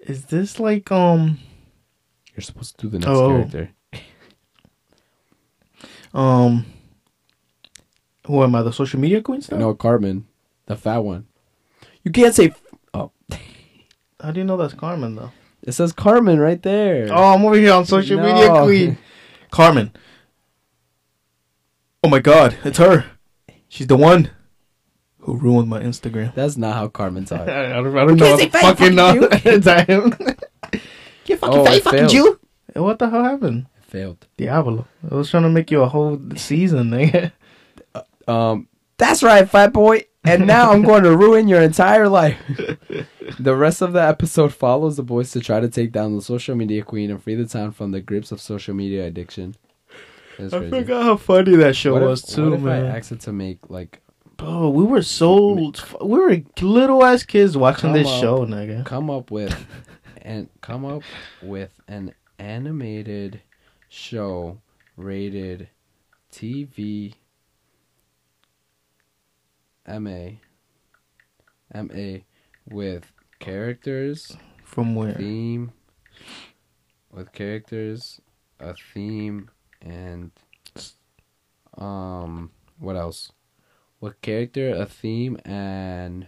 [0.00, 1.38] Is this like um
[2.34, 3.28] You're supposed to do the next Oh.
[3.28, 3.70] character.
[6.12, 6.66] um
[8.26, 8.62] who am I?
[8.62, 9.58] The social media queen still?
[9.58, 10.26] No, Carmen,
[10.66, 11.28] the fat one.
[12.02, 12.52] You can't say.
[14.20, 15.32] How do you know that's Carmen though?
[15.62, 17.08] it says Carmen right there.
[17.10, 18.98] Oh, I'm over here on social media queen.
[19.50, 19.92] Carmen.
[22.02, 23.06] Oh my god, it's her.
[23.68, 24.30] She's the one
[25.20, 26.34] who ruined my Instagram.
[26.34, 27.46] That's not how Carmen I talks.
[27.46, 28.36] don't, I don't know.
[28.36, 29.28] say what the fucking know.
[29.60, 30.12] Damn.
[31.26, 32.10] You fucking, Oh, you fucking failed.
[32.10, 32.40] Jew.
[32.74, 33.66] what the hell happened?
[33.88, 34.26] Failed.
[34.36, 34.86] Diablo.
[35.10, 37.32] I was trying to make you a whole season, nigga.
[38.28, 40.04] Um, that's right, fat boy.
[40.24, 42.38] And now I'm going to ruin your entire life.
[43.38, 46.56] the rest of the episode follows the boys to try to take down the social
[46.56, 49.54] media queen and free the town from the grips of social media addiction.
[50.38, 52.66] I forgot how funny that show What if, was too, what if.
[52.66, 54.00] I asked it to make like
[54.36, 58.20] Bro, we were so we were little ass kids watching this up.
[58.20, 58.84] show, nigga.
[58.84, 59.54] come up with
[60.22, 61.02] and come up
[61.40, 63.42] with an animated
[63.88, 64.60] show
[64.96, 65.68] rated
[66.32, 67.14] TV
[69.88, 70.38] MA
[71.74, 72.18] MA
[72.68, 75.12] with characters From where?
[75.14, 75.72] theme
[77.10, 78.20] with characters
[78.60, 79.50] a theme
[79.82, 80.30] and
[81.78, 83.32] um what else
[84.00, 86.26] with character a theme and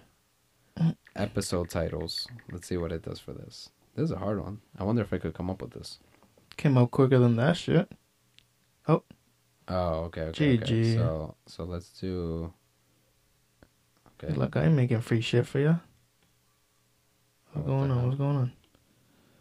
[1.15, 4.85] episode titles let's see what it does for this this is a hard one i
[4.85, 5.99] wonder if i could come up with this
[6.57, 7.91] Came out quicker than that shit.
[8.89, 9.03] oh
[9.69, 10.57] oh okay, okay.
[10.59, 10.95] GG.
[10.95, 12.53] so so let's do
[14.23, 15.79] okay Look, I ain't making free shit for you.
[17.55, 18.05] Oh, What's what going on?
[18.07, 18.53] What's going on?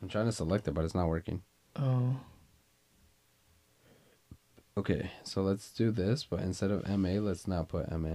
[0.01, 1.41] i'm trying to select it but it's not working
[1.77, 2.15] Oh,
[4.77, 8.09] okay so let's do this but instead of ma let's not put ma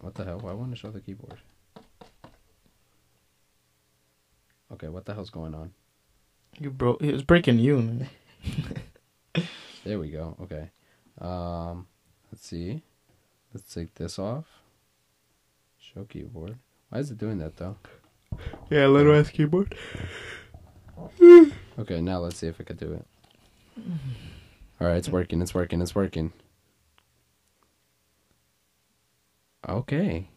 [0.00, 1.38] what the hell why won't it show the keyboard
[4.72, 5.72] okay what the hell's going on
[6.60, 7.02] you broke.
[7.02, 8.06] It was breaking you.
[9.84, 10.34] There we go.
[10.40, 10.70] Okay.
[11.20, 11.86] Um,
[12.32, 12.82] let's see.
[13.54, 14.46] Let's take this off.
[15.78, 16.56] Show keyboard.
[16.90, 17.76] Why is it doing that though?
[18.68, 19.74] Yeah, little ass keyboard.
[21.76, 23.04] Okay, now let's see if I could do it.
[24.80, 25.42] All right, it's working.
[25.42, 25.80] It's working.
[25.82, 26.32] It's working.
[29.68, 30.28] Okay.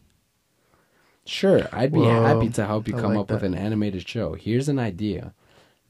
[1.24, 4.08] Sure, I'd be Whoa, happy to help you I come like up with an animated
[4.08, 4.34] show.
[4.34, 5.32] Here's an idea.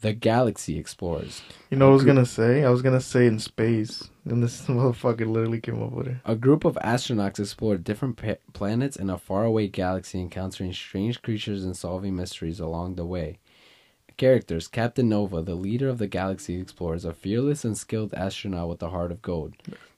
[0.01, 1.43] The Galaxy Explorers.
[1.71, 2.65] You know what I was gonna say?
[2.65, 6.17] I was gonna say in space, and this motherfucker literally came up with it.
[6.25, 11.65] A group of astronauts explore different pa- planets in a faraway galaxy, encountering strange creatures
[11.65, 13.39] and solving mysteries along the way.
[14.17, 18.83] Characters Captain Nova, the leader of the Galaxy Explorers, a fearless and skilled astronaut with
[18.83, 19.55] a heart of gold.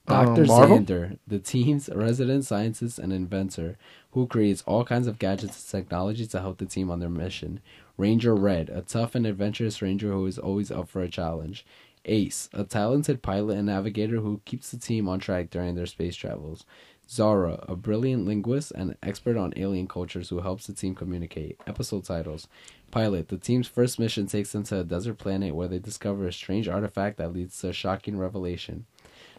[0.07, 0.45] Uh, Dr.
[0.45, 3.77] Xander, the team's resident scientist and inventor,
[4.11, 7.61] who creates all kinds of gadgets and technology to help the team on their mission.
[8.01, 11.63] Ranger Red, a tough and adventurous ranger who is always up for a challenge.
[12.05, 16.15] Ace, a talented pilot and navigator who keeps the team on track during their space
[16.15, 16.65] travels.
[17.07, 21.61] Zara, a brilliant linguist and expert on alien cultures who helps the team communicate.
[21.67, 22.47] Episode titles
[22.89, 26.33] Pilot, the team's first mission takes them to a desert planet where they discover a
[26.33, 28.87] strange artifact that leads to a shocking revelation.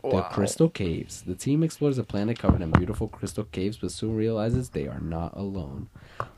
[0.02, 1.22] The Crystal Caves.
[1.22, 5.00] The team explores a planet covered in beautiful crystal caves, but soon realizes they are
[5.00, 5.88] not alone.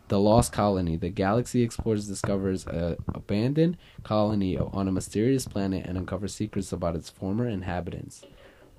[0.09, 0.97] The Lost Colony.
[0.97, 6.95] The Galaxy Explorers discovers a abandoned colony on a mysterious planet and uncovers secrets about
[6.95, 8.25] its former inhabitants.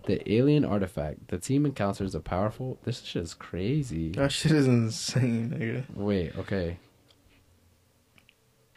[0.06, 1.30] The Alien Artifact.
[1.30, 2.78] The team encounters a powerful.
[2.84, 4.12] This shit is crazy.
[4.12, 5.95] That shit is insane, nigga.
[5.95, 6.78] Wait, okay.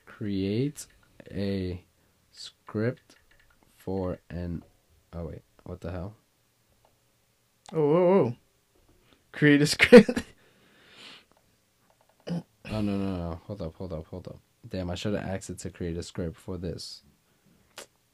[0.07, 0.87] Create
[1.31, 1.85] a
[2.33, 3.17] script
[3.77, 4.63] for an.
[5.13, 5.43] Oh, wait.
[5.69, 6.15] What the hell?
[7.75, 8.37] Oh, oh, oh.
[9.33, 10.23] Create a script.
[12.71, 13.41] Oh no no no!
[13.47, 14.41] Hold up, hold up, hold up.
[14.69, 17.01] Damn, I should have asked it to create a script for this.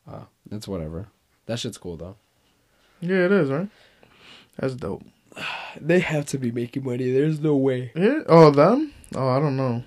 [0.06, 1.08] Ah, It's whatever.
[1.46, 2.14] That shit's cool though.
[3.00, 3.68] Yeah, it is, right?
[4.58, 5.02] That's dope.
[5.80, 7.10] They have to be making money.
[7.10, 7.90] There's no way.
[7.96, 8.20] Yeah.
[8.28, 8.92] Oh, them?
[9.16, 9.82] Oh, I don't know.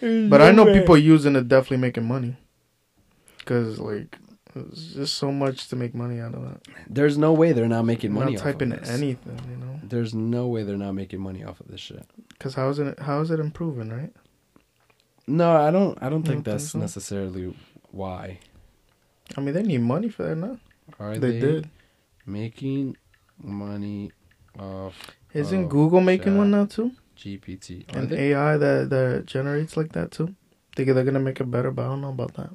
[0.00, 2.36] But I know people using it definitely making money.
[3.44, 4.18] Cause like,
[4.70, 6.60] it's just so much to make money out of that.
[6.88, 8.36] There's no way they're not making Not money.
[8.36, 8.88] off of typing this.
[8.90, 9.80] anything, you know.
[9.82, 12.04] There's no way they're not making money off of this shit.
[12.38, 12.98] Cause how is it?
[13.00, 14.12] How is it improving, right?
[15.26, 15.96] No, I don't.
[16.02, 16.78] I don't think don't that's think so?
[16.80, 17.54] necessarily
[17.90, 18.38] why.
[19.36, 20.58] I mean, they need money for that now.
[20.98, 21.70] Are they, they, did.
[22.24, 22.96] making
[23.42, 24.10] money
[24.58, 24.94] off
[25.34, 26.92] Isn't Oh, Google making one now too?
[27.16, 27.94] GPT?
[27.94, 28.32] Are An they?
[28.32, 30.34] AI that that generates like that too.
[30.76, 32.50] Think they're gonna make it better, but I don't know about that.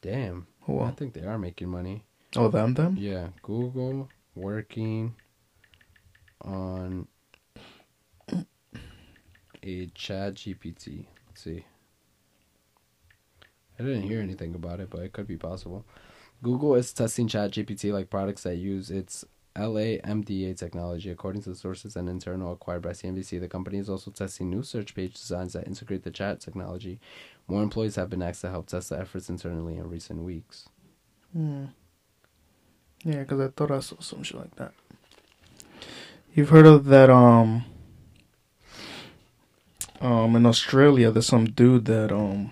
[0.00, 2.04] Damn, Oh, I think they are making money.
[2.36, 2.96] oh them them.
[2.98, 5.14] Yeah, Google working
[6.42, 7.08] on
[9.62, 11.06] a Chat GPT.
[11.26, 11.64] Let's see.
[13.78, 15.84] I didn't hear anything about it, but it could be possible.
[16.42, 19.24] Google is testing Chat GPT like products that use its
[19.56, 23.40] LaMDA technology, according to the sources and internal acquired by CNBC.
[23.40, 27.00] The company is also testing new search page designs that integrate the chat technology.
[27.48, 30.68] More employees have been asked to help test the efforts internally in recent weeks.
[31.32, 31.64] Hmm.
[33.04, 34.72] Yeah, because I thought I saw some shit like that.
[36.34, 37.08] You've heard of that?
[37.10, 37.64] Um.
[40.00, 42.50] Um, in Australia, there's some dude that um.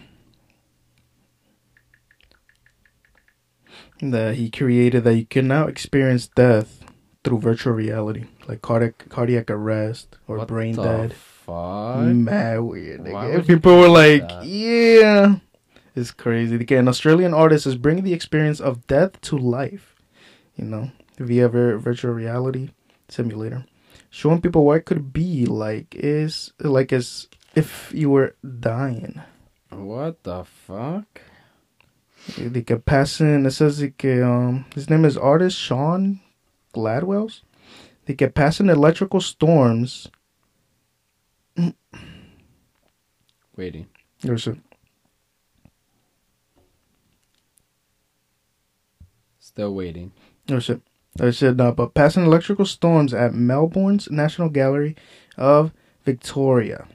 [4.01, 6.85] That he created that you can now experience death
[7.23, 11.15] through virtual reality, like cardiac cardiac arrest or What brain dead.
[11.47, 12.05] Fuck.
[12.07, 13.03] Mad weird.
[13.03, 13.47] Nigga.
[13.47, 14.45] People were like, that?
[14.45, 15.37] "Yeah,
[15.95, 19.95] it's crazy." Again, an Australian artist is bringing the experience of death to life.
[20.57, 22.71] You know, via vir- virtual reality
[23.09, 23.65] simulator,
[24.11, 29.23] showing people what it could be like is like as if you were dying.
[29.71, 31.21] What the fuck?
[32.37, 33.47] They can pass in.
[33.47, 36.21] It says can, um, his name is artist Shaun
[36.75, 37.43] Gladwell's.
[38.07, 40.09] They can pass in electrical storms.
[43.57, 43.87] Waiting.
[44.21, 44.57] There's a
[49.39, 50.13] Still waiting.
[50.51, 50.83] Oh shit.
[51.19, 54.97] I said no, but passing electrical storms at Melbourne's National Gallery
[55.39, 55.73] of
[56.05, 56.87] Victoria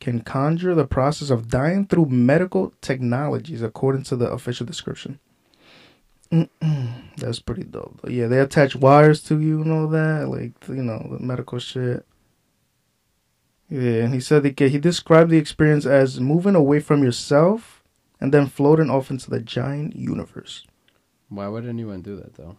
[0.00, 5.20] can conjure the process of dying through medical technologies, according to the official description.
[6.32, 6.92] Mm-mm.
[7.16, 8.00] That's pretty dope.
[8.02, 8.10] Though.
[8.10, 12.04] Yeah, they attach wires to you and all that, like you know the medical shit.
[13.70, 17.82] Yeah, and he said he he described the experience as moving away from yourself
[18.20, 20.64] and then floating off into the giant universe.
[21.28, 22.56] Why would anyone do that though?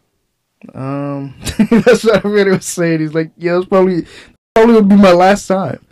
[0.74, 1.36] Um,
[1.86, 3.00] that's what I really was saying.
[3.00, 4.06] He's like, yeah, that's probably
[4.54, 5.86] probably would be my last time.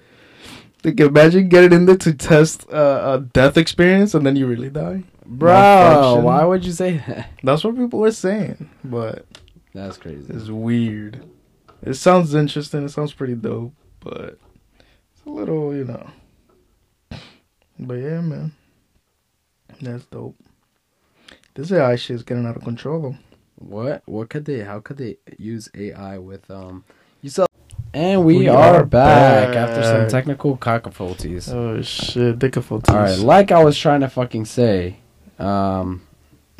[0.83, 4.69] Like, imagine getting in there to test uh, a death experience and then you really
[4.69, 5.03] die.
[5.25, 7.29] Bro, why would you say that?
[7.43, 9.25] That's what people were saying, but
[9.73, 10.31] That's crazy.
[10.31, 11.25] it's weird.
[11.81, 12.85] It sounds interesting.
[12.85, 14.37] It sounds pretty dope, but
[15.27, 16.07] a little, you know.
[17.79, 18.53] But yeah, man,
[19.81, 20.35] that's dope.
[21.53, 23.01] This AI shit is getting out of control.
[23.01, 23.17] though.
[23.59, 24.03] What?
[24.05, 24.61] What could they?
[24.61, 26.85] How could they use AI with um?
[27.21, 27.45] You saw.
[27.93, 31.51] And we, We are, are back, after some technical cockafolties.
[31.51, 34.97] Oh shit, Dickafull All right, like I was trying to fucking say,
[35.39, 36.05] um,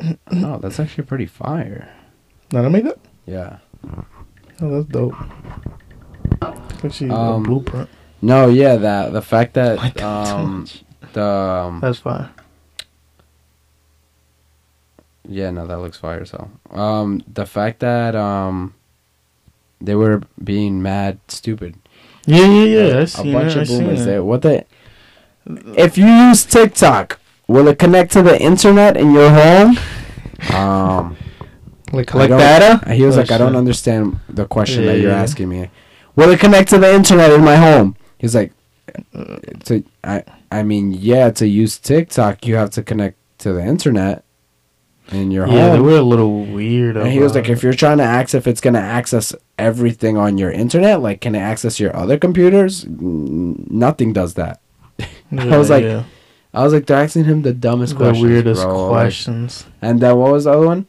[0.32, 1.94] oh, that's actually pretty fire.
[2.48, 2.98] Did I make that?
[3.26, 3.58] Yeah.
[4.60, 5.14] Oh, that's dope.
[6.82, 7.88] Actually, Um, a blueprint.
[8.20, 10.66] No, yeah, that the fact that Like that too um
[11.12, 12.28] the um, That's fine.
[15.28, 16.50] Yeah, no, that looks fire as hell.
[16.70, 18.74] Um, the fact that um,
[19.80, 21.76] they were being mad stupid.
[22.24, 22.94] Yeah, yeah, yeah.
[22.96, 24.24] I a seen bunch it, of seen boomers there.
[24.24, 24.64] What the?
[25.46, 29.78] If you use TikTok, will it connect to the internet in your home?
[30.54, 31.16] Um,
[31.92, 32.92] Like I collect data.
[32.94, 35.22] he was Oh, like, I don't understand the question Yeah, that you're yeah.
[35.22, 35.70] asking me.
[36.16, 37.96] Will it connect to the internet in my home?
[38.18, 38.52] He's like,
[39.64, 44.24] to I I mean, yeah, to use TikTok, you have to connect to the internet
[45.12, 45.86] in your Yeah, they home.
[45.86, 46.96] were a little weird.
[46.96, 50.38] And he was like, if you're trying to access, if it's gonna access everything on
[50.38, 52.86] your internet, like, can it access your other computers?
[52.88, 54.60] Nothing does that.
[54.98, 55.08] it.
[55.38, 56.04] I was like, yeah.
[56.54, 58.84] I was like, they're asking him the dumbest the questions, weirdest bro.
[58.90, 59.66] Like, questions.
[59.82, 60.86] and then what was the other one?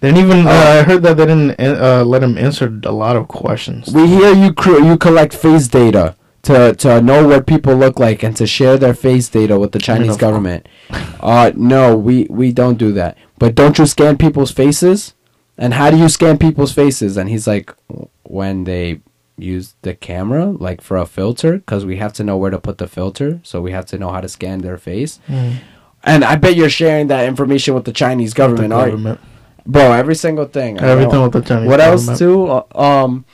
[0.00, 0.46] They didn't even.
[0.46, 0.50] Oh.
[0.50, 3.92] Uh, I heard that they didn't uh, let him answer a lot of questions.
[3.92, 8.22] We hear you cr- you collect face data to to know what people look like
[8.22, 10.66] and to share their face data with the Chinese government.
[11.20, 13.16] Uh, no, we we don't do that.
[13.38, 15.14] But don't you scan people's faces?
[15.58, 17.16] And how do you scan people's faces?
[17.18, 17.74] And he's like,
[18.22, 19.00] when they
[19.36, 22.78] use the camera, like for a filter, because we have to know where to put
[22.78, 25.18] the filter, so we have to know how to scan their face.
[25.28, 25.56] Mm.
[26.04, 28.96] And I bet you're sharing that information with the Chinese government, The aren't you?
[28.98, 29.20] government.
[29.66, 30.78] Bro, every single thing.
[30.80, 31.68] Everything with the Chinese.
[31.68, 32.18] What else government.
[32.18, 32.46] too?
[32.78, 33.24] Uh, Um,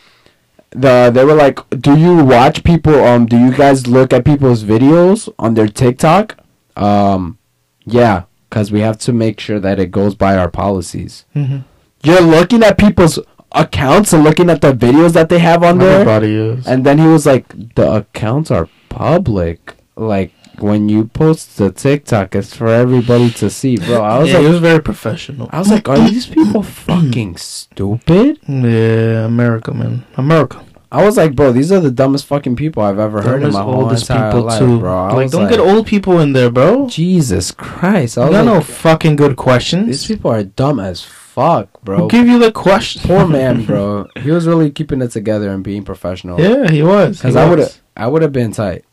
[0.76, 2.96] the they were like, "Do you watch people?
[3.04, 6.36] Um, do you guys look at people's videos on their TikTok?"
[6.76, 7.38] Um,
[7.84, 11.24] yeah, because we have to make sure that it goes by our policies.
[11.34, 11.64] Mhm.
[12.02, 13.18] You're looking at people's
[13.52, 16.00] accounts and looking at the videos that they have on there.
[16.00, 16.66] Everybody is.
[16.66, 19.74] And then he was like, "The accounts are public.
[19.96, 24.38] Like when you post the TikTok, it's for everybody to see, bro." I was yeah,
[24.38, 25.48] like, was very professional.
[25.52, 30.62] "I was like, are these people fucking stupid?" Yeah, America, man, America.
[30.92, 33.61] I was like, "Bro, these are the dumbest fucking people I've ever heard in my
[33.62, 34.78] whole oldest entire people life, too.
[34.78, 36.88] bro." I like, don't get old people in there, bro.
[36.88, 38.16] Jesus Christ!
[38.16, 39.86] I You was got no fucking good questions.
[39.86, 41.98] these people are dumb as fuck, bro.
[41.98, 43.02] Who gave you the question?
[43.04, 44.07] Poor man, bro.
[44.16, 46.40] He was really keeping it together and being professional.
[46.40, 47.18] yeah, he was.
[47.18, 48.84] because I would have, I would have been tight.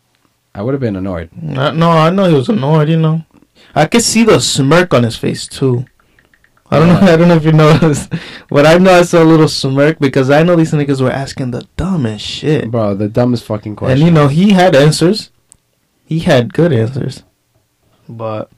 [0.56, 1.30] I would have been annoyed.
[1.42, 2.90] No, I know he was annoyed.
[2.90, 3.24] You know,
[3.74, 5.86] I could see the smirk on his face too.
[6.70, 7.00] I don't know.
[7.14, 8.12] I don't know if you noticed,
[8.50, 11.52] but I know I saw a little smirk because I know these niggas were asking
[11.52, 13.98] the dumbest shit, Bro, the dumbest fucking question.
[14.00, 15.32] and you know he had answers.
[16.06, 17.24] He had good answers,
[18.10, 18.52] but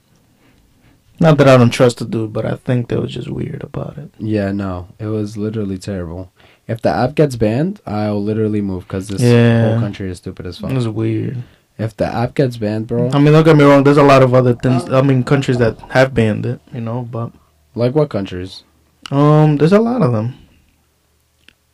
[1.19, 3.97] not that I don't trust the dude, but I think they was just weird about
[3.97, 4.11] it.
[4.17, 6.31] Yeah, no, it was literally terrible.
[6.67, 9.69] If the app gets banned, I'll literally move because this Yeah.
[9.71, 10.71] whole country is stupid as fuck.
[10.71, 11.43] It was weird.
[11.77, 13.83] If the app gets banned, bro, I mean, don't get me wrong.
[13.83, 14.89] There's a lot of other things.
[14.89, 16.61] I mean, countries that have banned it.
[16.73, 17.31] You know, but
[17.75, 18.63] like what countries?
[19.11, 20.33] um, there's a lot of them.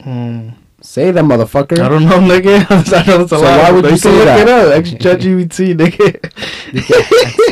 [0.04, 0.56] Um.
[0.84, 1.78] Say that, motherfucker.
[1.78, 2.66] I don't know, nigga.
[2.68, 3.60] I know it's a So lot.
[3.62, 4.40] why would you say look that?
[4.40, 4.84] it up.
[5.20, 6.20] ChatGPT, nigga.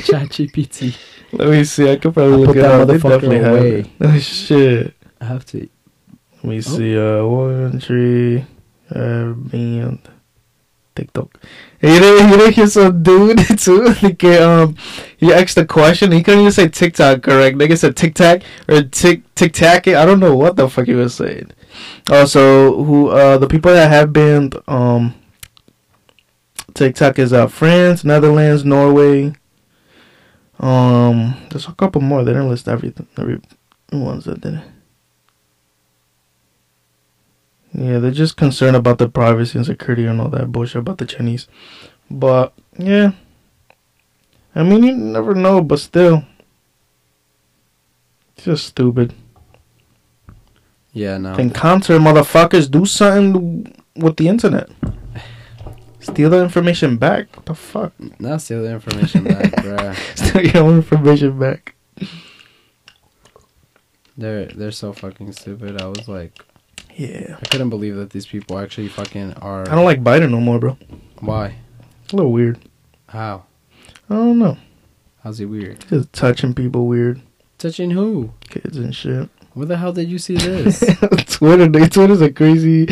[0.02, 0.98] ChatGPT.
[1.34, 1.92] Let me see.
[1.92, 2.88] I could probably I look put it that up.
[2.88, 3.92] They motherfucker away.
[4.02, 4.96] Oh shit.
[5.22, 5.60] I have to.
[5.60, 5.70] Let
[6.44, 6.48] Oh.
[6.48, 6.98] me see.
[6.98, 8.46] Uh, one country,
[8.96, 10.00] uh, band,
[10.96, 11.40] TikTok.
[11.82, 13.96] You didn't, you didn't hear some dude too?
[14.02, 14.76] Like, um,
[15.18, 16.12] he asked a question.
[16.12, 17.58] He couldn't even say TikTok correct.
[17.58, 19.88] Nigga said TikTok or Tik Tic Tac.
[19.88, 21.52] I don't know what the fuck he was saying.
[22.10, 25.16] Also, who uh the people that have been um
[26.74, 29.34] TikTok is uh France, Netherlands, Norway.
[30.60, 32.24] Um, there's a couple more.
[32.24, 33.08] They didn't list everything.
[33.18, 33.40] Every
[33.94, 34.64] ones that did it.
[37.74, 41.06] Yeah, they're just concerned about the privacy and security and all that bullshit about the
[41.06, 41.48] Chinese.
[42.10, 43.12] But yeah,
[44.56, 46.24] I mean you never know, but still,
[48.36, 49.14] it's just stupid.
[50.94, 51.36] Yeah, no.
[51.36, 54.70] Can counter motherfuckers do something with the internet?
[56.00, 57.36] Steal the information back.
[57.36, 57.94] What the fuck?
[58.20, 59.96] Now steal the information back, bruh.
[60.18, 61.76] Steal your own information back.
[64.18, 65.82] They're they're so fucking stupid.
[65.82, 66.44] I was like,
[67.00, 67.38] Yeah.
[67.42, 69.62] I couldn't believe that these people actually fucking are.
[69.62, 70.78] I don't like Biden no more, bro.
[71.22, 71.56] Why?
[72.12, 72.60] A little weird.
[73.08, 73.46] How?
[74.10, 74.58] I don't know.
[75.24, 75.86] How's he weird?
[75.90, 77.22] Just touching people weird.
[77.58, 78.32] Touching who?
[78.50, 79.30] Kids and shit.
[79.54, 80.80] Where the hell did you see this?
[81.28, 82.88] Twitter, Twitter's a crazy,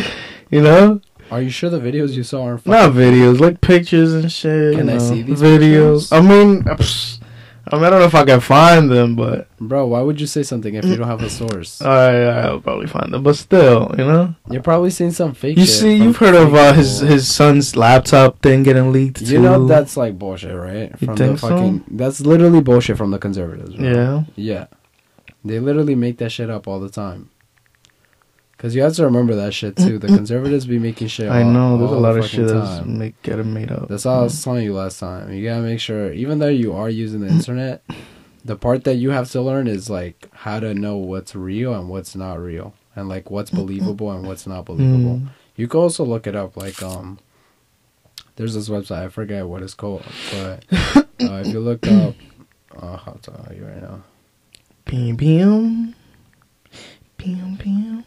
[0.49, 1.01] you know?
[1.29, 4.77] Are you sure the videos you saw aren't Not videos, like pictures and shit.
[4.77, 6.09] Can you I see these videos?
[6.09, 6.11] pictures?
[6.13, 7.19] I mean, uh, psh,
[7.71, 10.27] I mean, I don't know if I can find them, but Bro, why would you
[10.27, 11.81] say something if you don't have a source?
[11.81, 13.23] I I'll probably find them.
[13.23, 16.73] But still, you know, You're probably seeing some fake you see, you've heard of uh,
[16.73, 19.21] his his son's laptop thing getting leaked.
[19.21, 19.41] You too.
[19.41, 20.91] know that's like bullshit, right?
[20.99, 21.81] You think the so?
[21.91, 23.75] that's literally bullshit from the conservatives.
[23.75, 23.85] Bro.
[23.85, 24.23] yeah.
[24.35, 24.67] Yeah.
[25.45, 27.29] They literally make that shit up all the time.
[28.57, 29.99] Cause you have to remember that shit too.
[29.99, 31.29] The conservatives be making shit.
[31.29, 33.87] I all- know there's a lot the of shit that's make, getting made up.
[33.87, 35.31] That's all I was telling you last time.
[35.31, 37.83] You gotta make sure, even though you are using the internet,
[38.43, 41.87] the part that you have to learn is like how to know what's real and
[41.87, 45.17] what's not real, and like what's believable and what's not believable.
[45.17, 45.29] Mm.
[45.55, 46.57] You can also look it up.
[46.57, 47.19] Like um,
[48.37, 52.15] there's this website I forget what it's called, but uh, if you look up,
[52.75, 54.01] uh, I'll tell you right now.
[54.85, 55.95] Bam, bam,
[57.17, 58.03] bam, bam.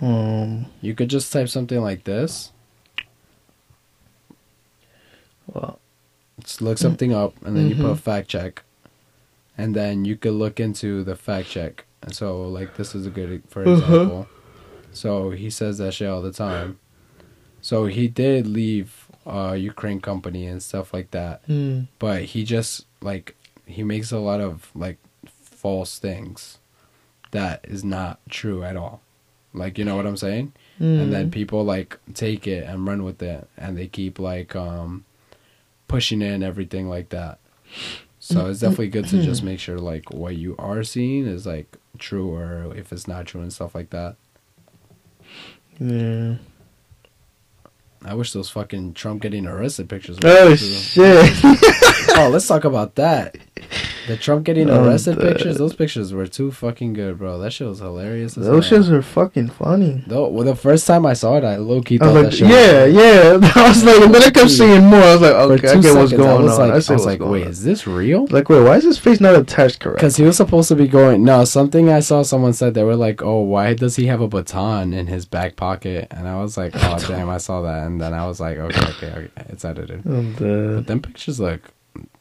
[0.00, 0.66] Um.
[0.80, 2.52] You could just type something like this.
[5.46, 5.78] Well,
[6.40, 7.98] Just look something up, and then you put Mhm.
[7.98, 8.62] fact check,
[9.58, 11.84] and then you could look into the fact check.
[12.02, 13.76] And so, like, this is a good for Uh-huh.
[13.94, 14.28] example.
[14.92, 16.78] So he says that shit all the time.
[17.60, 22.86] So he did leave uh Ukraine company and stuff like that, mm, but he just
[23.02, 23.36] like
[23.66, 24.96] he makes a lot of like
[25.28, 26.58] false things
[27.32, 29.02] that is not true at all.
[29.52, 30.52] Like, you know what I'm saying?
[30.80, 31.10] and mm.
[31.10, 35.04] then people like take it and run with it and they keep like um
[35.88, 37.38] pushing it and everything like that
[38.18, 41.76] so it's definitely good to just make sure like what you are seeing is like
[41.98, 44.16] true or if it's not true and stuff like that
[45.78, 46.34] yeah.
[48.04, 50.18] I wish those fucking Trump getting arrested pictures.
[50.22, 51.34] Were Oh shit!
[52.16, 53.36] oh, let's talk about that.
[54.10, 55.56] The Trump getting arrested the- pictures.
[55.58, 57.38] Those pictures were too fucking good, bro.
[57.38, 58.36] That shit was hilarious.
[58.36, 60.02] as Those shits are fucking funny.
[60.08, 62.48] Though, well, the first time I saw it, I low key thought was that shit.
[62.48, 63.52] yeah, yeah.
[63.54, 65.00] I was like, and then I kept seeing more.
[65.00, 66.58] I was like, okay, I get what's seconds, going I was on.
[66.58, 67.48] like, I, I was like, wait, on.
[67.52, 68.26] is this real?
[68.30, 69.98] Like, wait, why is his face not attached correct?
[69.98, 71.22] Because he was supposed to be going.
[71.22, 74.26] No, something I saw someone said they were like, "Oh, why does he have a
[74.28, 78.00] baton in his back pocket?" And I was like, "Oh, damn, I saw that." And
[78.00, 81.70] then I was like, "Okay, okay, okay it's edited." But them pictures look,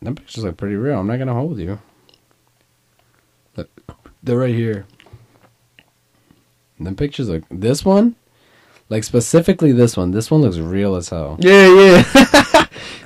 [0.01, 0.99] them pictures look pretty real.
[0.99, 1.79] I'm not gonna hold you.
[3.55, 3.69] Look,
[4.23, 4.85] They're right here.
[6.79, 7.43] Them pictures look.
[7.51, 8.15] This one,
[8.89, 10.11] like specifically this one.
[10.11, 11.35] This one looks real as hell.
[11.39, 12.03] Yeah, yeah.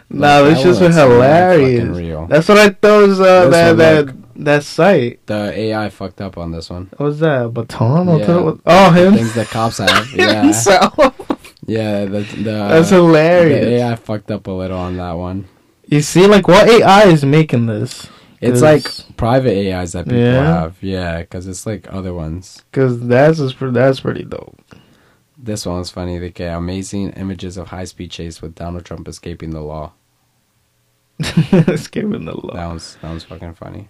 [0.10, 1.98] nah, Like, this that shits one were looks mad hilarious.
[1.98, 2.28] real.
[2.28, 5.26] That's what I thought was uh, that that look- that site.
[5.28, 6.90] The AI fucked up on this one.
[6.98, 7.46] What was that?
[7.46, 8.08] A baton?
[8.10, 8.54] Or Yeah.
[8.66, 9.14] Oh, him.
[9.16, 10.08] Things that cops have.
[10.16, 10.44] Yeah,
[11.66, 12.06] yeah.
[12.06, 13.66] The, the That's the hilarious.
[13.82, 15.48] AI fucked up a little on that one.
[15.94, 18.10] You see, like, what AI is making this?
[18.42, 18.84] It's like
[19.16, 20.44] private AIs that people Yeah?
[20.62, 20.78] have.
[20.82, 22.64] Yeah, because it's like other ones.
[22.72, 24.60] Cause that's pre- that's pretty dope.
[25.38, 26.18] This one was funny.
[26.18, 29.94] They get amazing images of high speed chase with Donald Trump escaping the law.
[31.20, 32.56] Escaping the law.
[32.56, 33.88] That was that was fucking funny.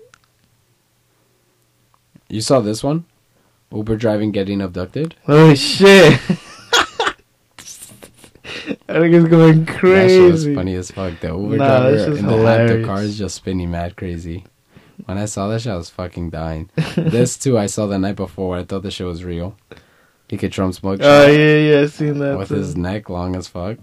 [2.27, 3.05] You saw this one?
[3.71, 5.15] Uber driving getting abducted.
[5.27, 6.19] Oh shit!
[8.89, 10.17] I think it's going crazy.
[10.19, 11.19] That shit was funny as fuck.
[11.19, 12.85] The Uber Nah, driver shit's in the the hilarious.
[12.85, 14.45] car is just spinning mad crazy.
[15.05, 16.69] When I saw that shit, I was fucking dying.
[16.95, 18.57] this too, I saw the night before.
[18.57, 19.55] I thought the shit was real.
[20.29, 22.37] He could Trump smoke Oh yeah, yeah, I seen that.
[22.37, 22.55] with too.
[22.55, 23.77] his neck long as fuck.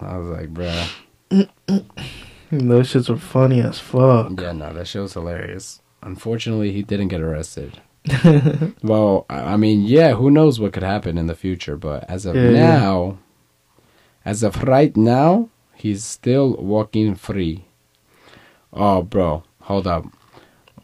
[0.00, 0.88] I was like, bruh.
[2.50, 4.38] Those shits were funny as fuck.
[4.40, 5.80] Yeah, no, that shit was hilarious.
[6.02, 7.80] Unfortunately, he didn't get arrested.
[8.82, 12.34] Well, I mean, yeah, who knows what could happen in the future, but as of
[12.34, 12.50] yeah.
[12.50, 13.18] now,
[14.24, 17.64] as of right now, he's still walking free.
[18.72, 20.04] Oh, bro, hold up.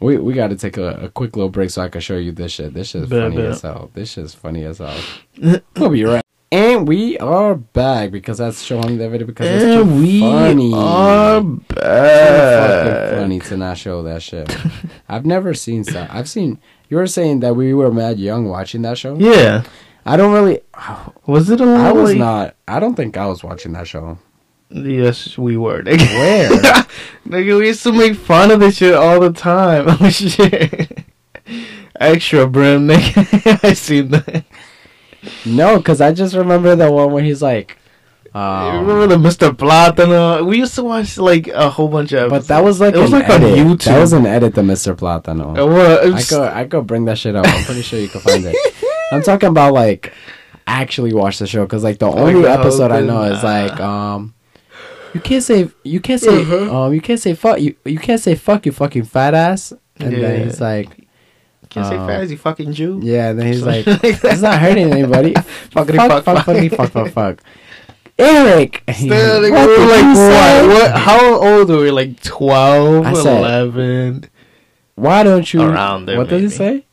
[0.01, 2.31] We we got to take a, a quick little break so I can show you
[2.33, 2.73] this shit.
[2.75, 3.47] This shit's Bet, funny bet.
[3.47, 3.91] as hell.
[3.95, 4.97] This shit's funny as hell.
[5.77, 6.23] we'll be right.
[6.51, 10.73] And we are back because that's showing the video because it's too and we funny.
[10.75, 12.85] are back.
[12.85, 14.55] fucking funny to not show that shit.
[15.09, 16.09] I've never seen stuff.
[16.13, 16.59] I've seen.
[16.89, 19.17] You were saying that we were mad young watching that show.
[19.19, 19.65] Yeah.
[20.11, 20.61] I don't really.
[21.27, 21.81] Was it a lot?
[21.87, 22.57] I was like- not.
[22.67, 24.19] I don't think I was watching that show.
[24.71, 25.83] Yes, we were.
[25.83, 25.99] Nigga.
[26.19, 26.49] Where?
[27.29, 29.87] Nigga, we used to make fun of this shit all the time.
[30.01, 31.05] Oh shit.
[32.01, 33.65] Extra brim, nigga.
[33.65, 34.45] I seen that.
[35.45, 37.77] no, because I just remember the one where he's like.
[38.35, 39.51] You Um, remember the Mr.
[39.57, 40.47] Platano?
[40.47, 42.31] We used to watch like a whole bunch of.
[42.31, 43.41] but that was like it was like on.
[43.41, 43.85] YouTube.
[43.85, 44.95] That was an edit to Mr.
[44.95, 45.57] Platano.
[45.57, 46.31] It was.
[46.33, 46.43] I go.
[46.45, 47.47] I go bring that shit up.
[47.49, 48.55] I'm pretty sure you can find it.
[49.13, 50.13] I'm talking about like
[50.67, 54.35] actually watch the show because like the only episode I know is like um.
[55.15, 56.85] You can't say you can't say Uh-huh.
[56.85, 60.13] um you can't say fuck you you can't say fuck you fucking fat ass and
[60.13, 60.19] Yeah.
[60.21, 60.89] then he's like
[61.71, 63.01] Can't say fat fast, you fucking Jew.
[63.03, 64.33] yeah and then he's like Something like that.
[64.35, 65.33] it's not hurting anybody
[65.71, 66.71] fuck fuck fuck, fuck fuck.
[66.71, 67.41] fuck fuck fuck
[68.19, 70.69] Eric Still, like, What we were like, what?
[70.69, 70.91] What?
[70.93, 71.91] How old were we?
[71.91, 74.25] Like 12, I said- 11?
[74.97, 76.85] why don't you Around there, what does he say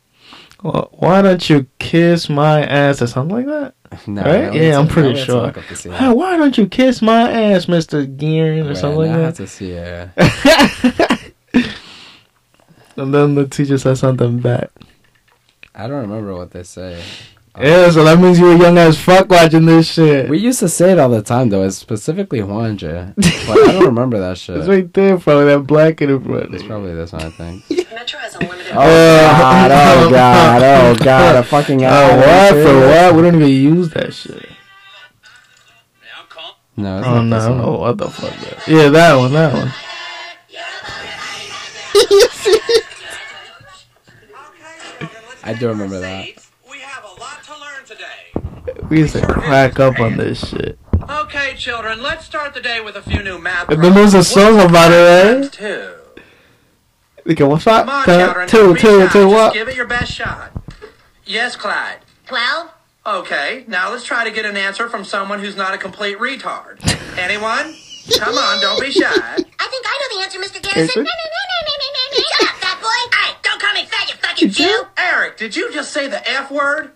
[0.62, 3.74] Well, why don't you kiss my ass or something like that?
[4.08, 4.54] no, Right?
[4.54, 5.42] Yeah, I'm pretty sure.
[5.42, 5.90] look up to see.
[5.90, 8.04] Hey, why don't you kiss my ass, Mr.
[8.16, 10.08] Gearing, or something I have like to see yeah.
[12.96, 14.70] and then the teacher said something back.
[15.74, 17.02] I don't remember what they say.
[17.58, 20.28] Yeah, so that means you were young as fuck watching this shit.
[20.28, 21.62] We used to say it all the time though.
[21.64, 24.58] It's specifically Juanja, but I don't remember that shit.
[24.58, 26.54] it's right there, probably that black in the front.
[26.54, 27.64] It's probably this one, I think.
[27.96, 28.72] Metro has unlimited.
[28.72, 29.70] Oh god!
[29.70, 30.62] Oh god!
[30.62, 31.36] Oh god!
[31.36, 32.66] A fucking Oh, ad, what shit.
[32.66, 33.14] for what?
[33.16, 34.48] We don't even use that shit.
[36.76, 37.66] No, it's Oh not no, I this don't one.
[37.72, 38.68] know what the fuck that.
[38.68, 39.72] Yeah, that one, that one.
[45.42, 46.26] I do remember that.
[46.70, 48.84] We have a lot to learn today.
[48.88, 50.78] We used to crack up on this shit.
[51.08, 53.68] Okay, children, let's start the day with a few new math.
[53.70, 54.28] And then there's a problems.
[54.28, 55.52] song What's about it, right?
[55.52, 55.94] Two.
[57.28, 57.86] Okay, what's up?
[57.86, 58.48] Come on, Two, children.
[58.48, 59.06] two, don't two, shy.
[59.12, 59.52] Just what?
[59.54, 60.52] give it your best shot.
[61.24, 61.98] Yes, Clyde.
[62.26, 62.70] Twelve.
[63.04, 66.78] Okay, now let's try to get an answer from someone who's not a complete retard.
[67.18, 67.74] Anyone?
[68.18, 69.04] Come on, don't be shy.
[69.10, 70.62] I think I know the answer, Mr.
[70.62, 71.04] Garrison.
[71.04, 71.06] Garrison?
[72.14, 73.16] Shut up, fat boy.
[73.16, 74.84] Hey, don't call me fat, you fucking Jew.
[74.96, 76.92] Eric, did you just say the F word?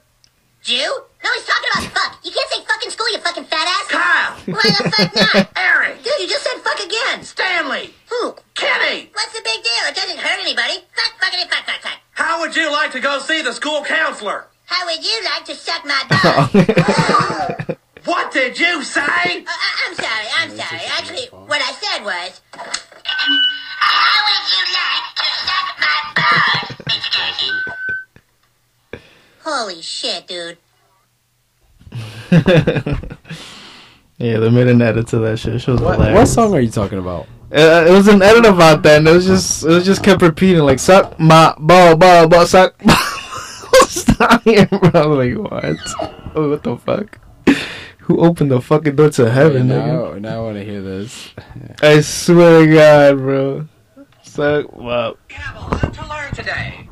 [0.62, 0.76] Jew?
[1.24, 2.18] No, he's talking about fuck.
[2.24, 3.86] You can't say fuck in school, you fucking fat ass.
[3.88, 4.32] Kyle!
[4.46, 5.48] Why the fuck not?
[5.56, 6.02] Eric!
[6.02, 7.22] Dude, you just said fuck again.
[7.22, 7.94] Stanley!
[8.10, 8.34] Who?
[8.54, 9.08] Kenny!
[9.12, 9.84] What's the big deal?
[9.88, 10.84] It doesn't hurt anybody.
[10.94, 11.98] Fuck, fuckity, fuck, fuck, fuck.
[12.12, 14.46] How would you like to go see the school counselor?
[14.66, 17.76] How would you like to suck my balls?
[18.06, 19.00] What did did you say?
[19.02, 20.80] Uh, I- I'm sorry, I'm sorry.
[20.96, 22.40] Actually, what I said was.
[22.50, 26.56] How would you like to suck my balls, Mr.
[26.56, 26.59] Casey?
[29.52, 30.58] Holy shit, dude.
[32.30, 32.94] yeah,
[34.38, 35.60] they made an edit to that shit.
[35.60, 36.18] She was What, hilarious.
[36.18, 37.26] what song are you talking about?
[37.52, 40.22] Uh, it was an edit about that, and it was just it was just kept
[40.22, 42.80] repeating like suck my ball, ball, ball, suck.
[43.88, 45.08] Stop here, bro.
[45.08, 46.12] Like what?
[46.32, 47.18] Oh, what the fuck?
[48.02, 49.68] Who opened the fucking door to heaven?
[49.68, 50.20] Wait, nigga?
[50.22, 51.30] now, now I want to hear this.
[51.82, 53.68] I swear to God, bro.
[54.22, 55.08] Suck my.
[55.28, 56.86] We have a lot to learn today.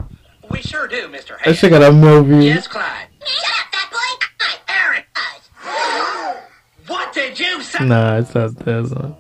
[0.58, 1.38] We sure do, Mr.
[1.38, 1.58] That Hayes.
[1.58, 2.46] shit got a movie.
[2.46, 3.06] Yes, Clyde.
[3.24, 4.26] Shut up, fat boy.
[4.42, 6.42] Hi, Aaron, Buzz.
[6.90, 7.84] what did you say?
[7.86, 9.16] Nah, it's not that song.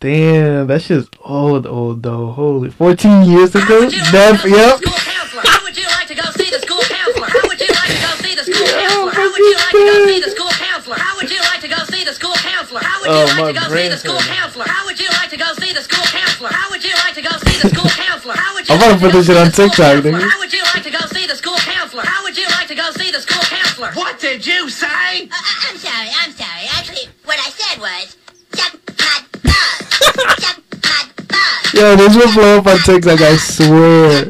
[0.00, 2.30] Damn, that shit's old, old though.
[2.32, 3.80] Holy, 14 years How ago.
[3.80, 4.78] would you like Def, to go yep.
[4.80, 5.42] see the school counselor?
[5.44, 7.28] How would you like to go see the school counselor?
[7.28, 9.12] How would you like to go see the school counselor?
[9.12, 10.96] How would you like to go see the school counselor?
[10.96, 12.80] How would you like to go see the school counselor?
[12.80, 14.64] How would you Oh, like my to go see the school counselor?
[14.64, 16.50] How would you like to go see the school counselor?
[16.52, 18.34] How would you like to go see the school counselor?
[18.38, 20.12] How would you I'm gonna like to put this shit on TikTok, counselor?
[20.14, 20.30] nigga.
[20.30, 22.02] How would you like to go see the school counselor?
[22.06, 23.90] How would you like to go see the school counselor?
[23.94, 24.86] What did you say?
[24.86, 26.64] Uh, I- I'm sorry, I'm sorry.
[26.78, 28.16] Actually, what I said was.
[28.54, 30.38] Suck my balls.
[30.38, 31.74] Suck my balls.
[31.74, 34.26] Yo, this will blow up on TikTok, I swear.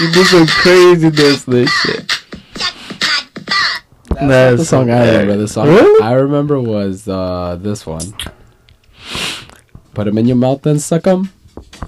[0.00, 2.10] You do some craziness, this shit.
[2.56, 4.26] Suck my.
[4.28, 5.36] That's the song I remember.
[5.38, 6.02] The song Really?
[6.04, 8.14] I remember was uh, this one.
[9.94, 11.30] Put 'em in your mouth and suck 'em.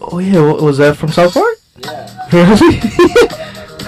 [0.00, 1.56] Oh yeah, what, was that from South Park?
[1.84, 2.18] Yeah.
[2.32, 2.80] Really?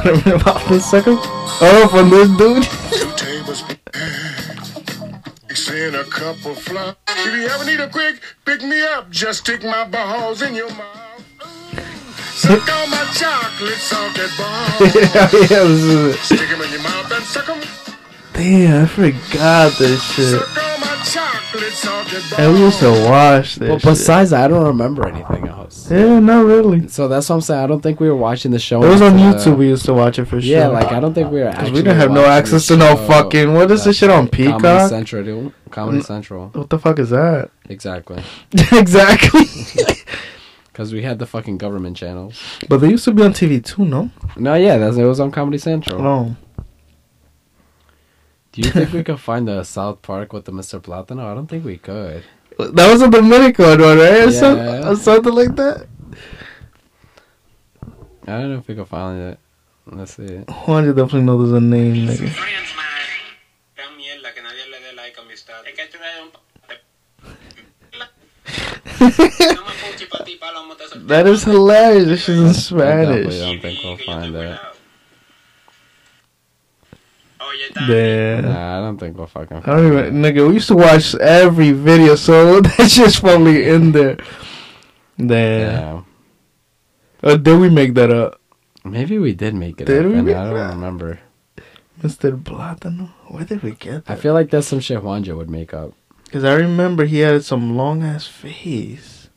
[0.04, 1.18] Remember about this second?
[1.60, 2.62] Oh, from this dude?
[2.98, 3.64] Two tables.
[5.48, 6.96] Mixing a cup of fluff.
[7.08, 10.70] If you ever need a quick pick me up, just stick my balls in your
[10.70, 11.24] mouth.
[12.34, 14.94] Suck on my chocolate salted balls.
[14.94, 16.18] yeah, yeah, this is it.
[16.20, 17.60] Stick 'em in your mouth and suck 'em.
[18.38, 20.40] Damn, I forgot this shit.
[20.40, 22.32] Suck on my chocolate salted balls.
[22.38, 23.68] And we used to watch this.
[23.68, 23.88] Well, shit.
[23.90, 25.90] besides that, I don't remember anything else.
[25.90, 26.86] Yeah, not really.
[26.86, 27.64] So that's what I'm saying.
[27.64, 28.80] I don't think we were watching the show.
[28.84, 29.58] It was on YouTube.
[29.58, 30.56] We used to watch it for sure.
[30.56, 31.50] Yeah, like I don't think we were.
[31.50, 33.54] Because we didn't have no access to no fucking.
[33.54, 34.60] What is this shit on Peacock?
[34.62, 35.52] Comedy Central, dude.
[35.72, 36.02] Comedy.
[36.02, 36.50] Central.
[36.50, 37.50] What the fuck is that?
[37.68, 38.22] Exactly.
[38.72, 39.46] exactly.
[40.72, 42.40] Because we had the fucking government channels.
[42.68, 44.12] but they used to be on TV too, no?
[44.36, 46.00] No, yeah, that's it was on Comedy Central.
[46.00, 46.36] Oh.
[48.58, 50.80] Do you think we could find the South Park with the Mr.
[50.80, 51.22] Platano?
[51.30, 52.24] I don't think we could.
[52.58, 54.26] That was a Dominican one, right?
[54.26, 54.88] Or, some- Yeah.
[54.90, 55.86] or something like that.
[58.26, 59.38] I don't know if we could find it.
[59.86, 60.38] Let's see.
[60.66, 62.28] Juan definitely know there's a name, nigga.
[62.28, 63.06] Friends, man.
[63.76, 65.64] Gran mierda que nadie le dé like a mi status.
[65.68, 66.30] Es que tú eres un...
[69.54, 71.06] No me puchi pa' ti, palomo, te solté.
[71.06, 72.06] That is hilarious.
[72.08, 73.38] This shit in I Spanish.
[73.38, 74.58] don't think we'll find te
[77.60, 77.74] it.
[77.74, 77.92] cuidado.
[77.92, 78.44] Oye, Damn.
[78.44, 80.06] Nah, I don't think we'll fucking I don't it.
[80.08, 80.48] even, nigga.
[80.48, 84.16] We used to watch every video, so that shit's probably in there.
[85.18, 85.28] Damn.
[85.30, 86.02] Yeah.
[87.22, 88.40] Or did we make that up,
[88.84, 90.68] Maybe we did make it Did up, we and make I don't that?
[90.74, 91.18] remember.
[92.00, 92.40] Mr.
[92.40, 93.10] Platano?
[93.26, 95.92] Where did we get I feel like that's some shit Juanja would make up.
[96.24, 99.28] Because I remember he had some long ass face.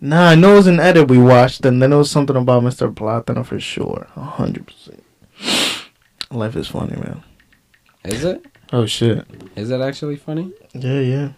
[0.00, 2.64] Nah, I know it was an edit we watched, and then it was something about
[2.64, 2.92] Mr.
[2.92, 4.08] Platano for sure.
[4.16, 5.04] A hundred percent.
[6.32, 7.22] Life is funny, man.
[8.04, 8.44] Is it?
[8.72, 9.26] Oh shit.
[9.54, 10.50] Is it actually funny?
[10.72, 11.28] Yeah, yeah.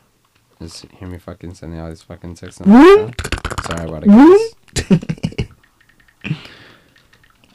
[0.62, 2.59] Just hear me fucking sending all these fucking texts.
[2.64, 4.11] Sorry about it.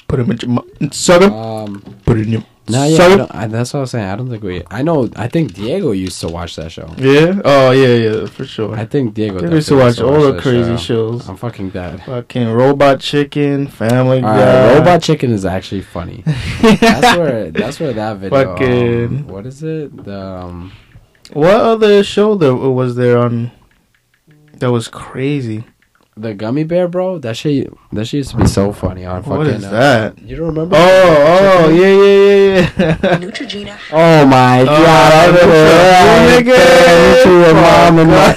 [0.07, 1.31] Put him in your mouth.
[1.31, 2.43] Um, Put it in your.
[2.69, 4.07] No, yeah, I don't, I, that's what I was saying.
[4.09, 4.63] I don't think we.
[4.69, 5.09] I know.
[5.15, 6.93] I think Diego used to watch that show.
[6.97, 7.41] Yeah.
[7.43, 8.75] Oh yeah, yeah, for sure.
[8.75, 9.39] I think Diego.
[9.39, 11.11] They used to watch all the crazy show.
[11.17, 11.29] shows.
[11.29, 12.03] I'm fucking dead.
[12.05, 14.67] Fucking Robot Chicken, Family All Guy.
[14.69, 16.23] right, Robot Chicken is actually funny.
[16.61, 17.51] that's where.
[17.51, 18.39] That's where that video.
[18.51, 20.03] um, Fucking- what is it?
[20.05, 20.71] The um.
[21.33, 23.51] What other show there was there on?
[24.57, 25.63] That was crazy.
[26.19, 27.17] The gummy bear, bro.
[27.19, 27.71] That shit.
[27.93, 29.37] That shit used to be so funny on fucking.
[29.37, 30.19] What is uh, that?
[30.21, 30.75] You don't remember?
[30.77, 31.75] Oh, oh, Chicken?
[31.79, 32.17] yeah, yeah,
[32.77, 33.17] yeah, yeah.
[33.19, 33.77] Neutrogena.
[33.93, 35.35] Oh my Oh, god!
[35.35, 36.57] that's a nigga.
[36.59, 37.23] nigga.
[37.23, 38.35] To your mom and my.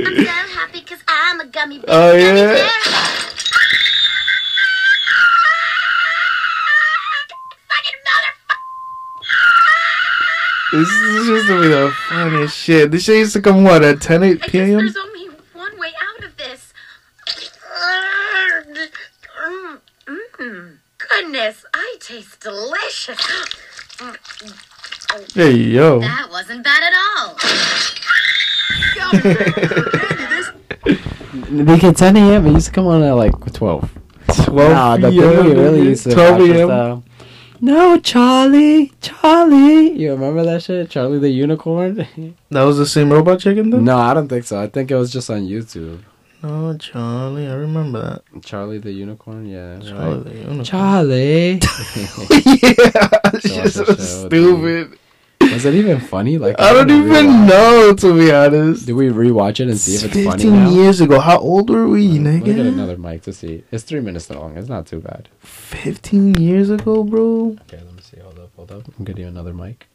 [0.00, 1.86] I'm so happy because I'm a gummy bear.
[1.88, 2.70] Oh, Gummy yeah.
[10.72, 12.90] This is just to be the funniest shit.
[12.90, 14.68] This shit used to come what at 10 8 I guess p.m.
[14.78, 16.72] there's only one way out of this.
[20.06, 20.76] Mm, mm.
[20.98, 23.20] Goodness, I taste delicious.
[25.34, 27.36] Hey yo, That wasn't bad at all.
[31.50, 32.46] Because 10 a.m.
[32.46, 33.90] It used to come on at like 12.
[34.44, 35.58] 12 Nah, the thing we p.m.
[35.58, 36.68] really used to 12 watch was a.m.
[37.60, 39.90] the, No, Charlie, Charlie.
[39.92, 42.06] You remember that shit, Charlie the Unicorn?
[42.50, 43.80] That was the same robot chicken though.
[43.80, 44.60] no, I don't think so.
[44.60, 46.00] I think it was just on YouTube.
[46.42, 47.46] No, Charlie.
[47.46, 48.42] I remember that.
[48.42, 49.78] Charlie the Unicorn, yeah.
[49.80, 50.14] Charlie.
[50.16, 50.24] right.
[50.24, 50.64] the Unicorn.
[50.64, 51.52] Charlie.
[52.62, 54.98] yeah, So just so stupid.
[55.52, 56.38] Was it even funny?
[56.38, 58.86] Like I don't wanna even rewatch- know to be honest.
[58.86, 60.70] Do we rewatch it and see if it's funny Fifteen now?
[60.70, 61.18] years ago.
[61.20, 62.24] How old were we, nigga?
[62.24, 63.64] Let me get another mic to see.
[63.70, 64.56] It's three minutes long.
[64.56, 65.28] It's not too bad.
[65.40, 67.56] Fifteen years ago, bro.
[67.62, 68.18] Okay, let me see.
[68.20, 68.82] Hold up, hold up.
[68.98, 69.86] I'm getting another mic.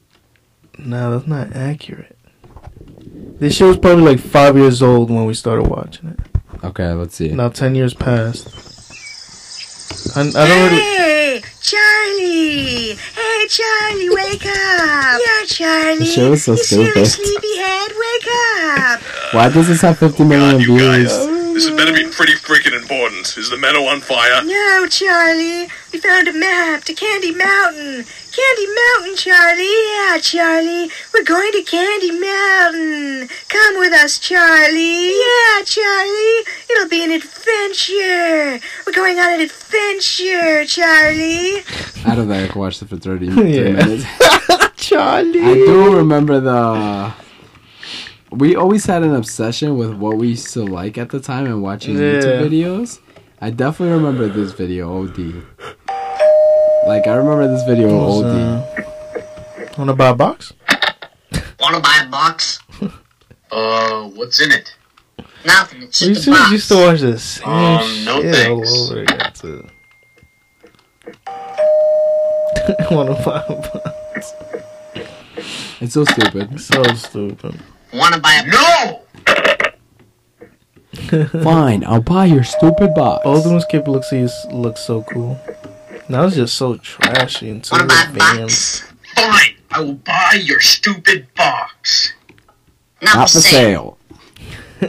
[0.77, 2.17] Nah, that's not accurate.
[3.39, 6.19] This show was probably like five years old when we started watching it.
[6.65, 7.29] Okay, let's see.
[7.29, 8.49] Now ten years passed.
[10.15, 10.81] I, I don't really.
[10.81, 12.95] Hey, Charlie!
[12.95, 15.19] Hey, Charlie, wake up!
[15.19, 15.99] Yeah, Charlie.
[15.99, 17.05] The show is so you silly stupid.
[17.07, 18.27] sleepyhead, wake
[18.69, 19.01] up!
[19.33, 20.81] Why does this have 50 million you views?
[20.81, 21.27] guys.
[21.55, 23.37] This had better be pretty freaking important.
[23.37, 24.43] Is the meadow on fire?
[24.43, 25.67] No, Charlie.
[25.93, 28.05] We found a map to Candy Mountain.
[28.35, 29.63] Candy Mountain, Charlie.
[29.63, 30.89] Yeah, Charlie.
[31.13, 33.29] We're going to Candy Mountain.
[33.47, 35.07] Come with us, Charlie.
[35.09, 36.43] Yeah, Charlie.
[36.69, 38.59] It'll be an adventure.
[38.85, 41.63] We're going on an adventure, Charlie.
[42.05, 43.71] I don't think I can watch it for 30 30 Yeah.
[43.71, 44.05] minutes.
[44.75, 45.41] Charlie.
[45.41, 47.13] I do remember the.
[48.31, 51.61] We always had an obsession with what we used to like at the time and
[51.63, 52.99] watching YouTube videos.
[53.39, 55.43] I definitely remember this video, OD.
[56.87, 58.27] Like, I remember this video, Was, OD.
[58.27, 58.61] uh,
[59.77, 60.53] Wanna buy a box?
[61.59, 62.59] Wanna buy a box?
[63.51, 64.75] uh, what's in it?
[65.45, 65.83] Nothing.
[65.83, 66.51] It's We just a used to, box.
[66.51, 68.71] used to watch the same Um, no shit all thanks.
[68.91, 69.67] over again too.
[72.95, 74.33] Wanna buy a box?
[75.81, 76.59] It's so stupid.
[76.61, 77.59] So stupid.
[77.93, 79.01] Wanna buy a No!
[81.43, 83.25] Fine, I'll buy your stupid box.
[83.25, 84.11] Old ones keep looks
[84.51, 85.39] looks so cool.
[86.07, 88.83] Now was just so trashy and too Wanna buy advanced.
[88.83, 88.93] box?
[89.15, 92.13] Fine, I will buy your stupid box.
[93.01, 93.97] Not, Not for sale.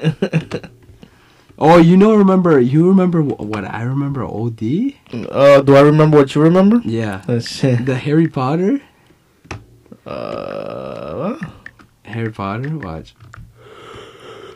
[1.58, 4.94] oh, you know, remember, you remember what I remember, OD?
[5.30, 6.80] Uh, do I remember what you remember?
[6.84, 7.22] Yeah.
[7.28, 7.60] Let's.
[7.60, 8.80] The Harry Potter?
[10.04, 11.50] Uh, what?
[12.04, 12.76] Harry Potter?
[12.78, 13.14] Watch.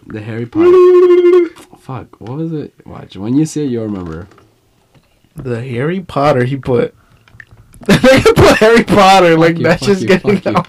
[0.06, 1.48] The Harry Potter.
[1.78, 2.74] Fuck, what was it?
[2.86, 3.16] Watch.
[3.16, 4.28] When you see it, you'll remember.
[5.36, 6.94] The Harry Potter he put.
[7.86, 10.66] they put Harry Potter like you, that's just you, getting out.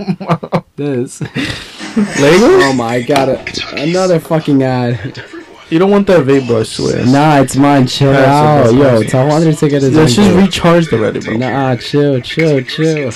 [0.75, 1.19] This.
[1.91, 2.69] Legos?
[2.69, 3.49] oh my god.
[3.73, 5.21] Another fucking ad.
[5.69, 6.59] You don't want that vape, bro.
[6.59, 7.05] I swear.
[7.05, 7.87] Nah, it's mine.
[7.87, 8.73] Chill That's out.
[8.73, 11.37] it, Yo, tell Wonder to get his own just recharged already, bro.
[11.37, 13.11] Nah, chill, chill, chill.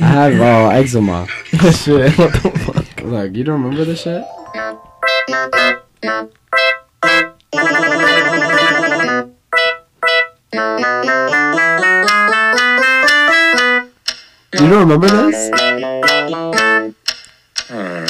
[0.00, 1.26] I have uh, eczema.
[1.52, 2.16] shit.
[2.16, 3.02] What the fuck?
[3.02, 4.24] Look, you don't remember this shit?
[10.52, 10.60] You
[14.54, 15.50] don't remember this?
[17.68, 18.06] Hmm.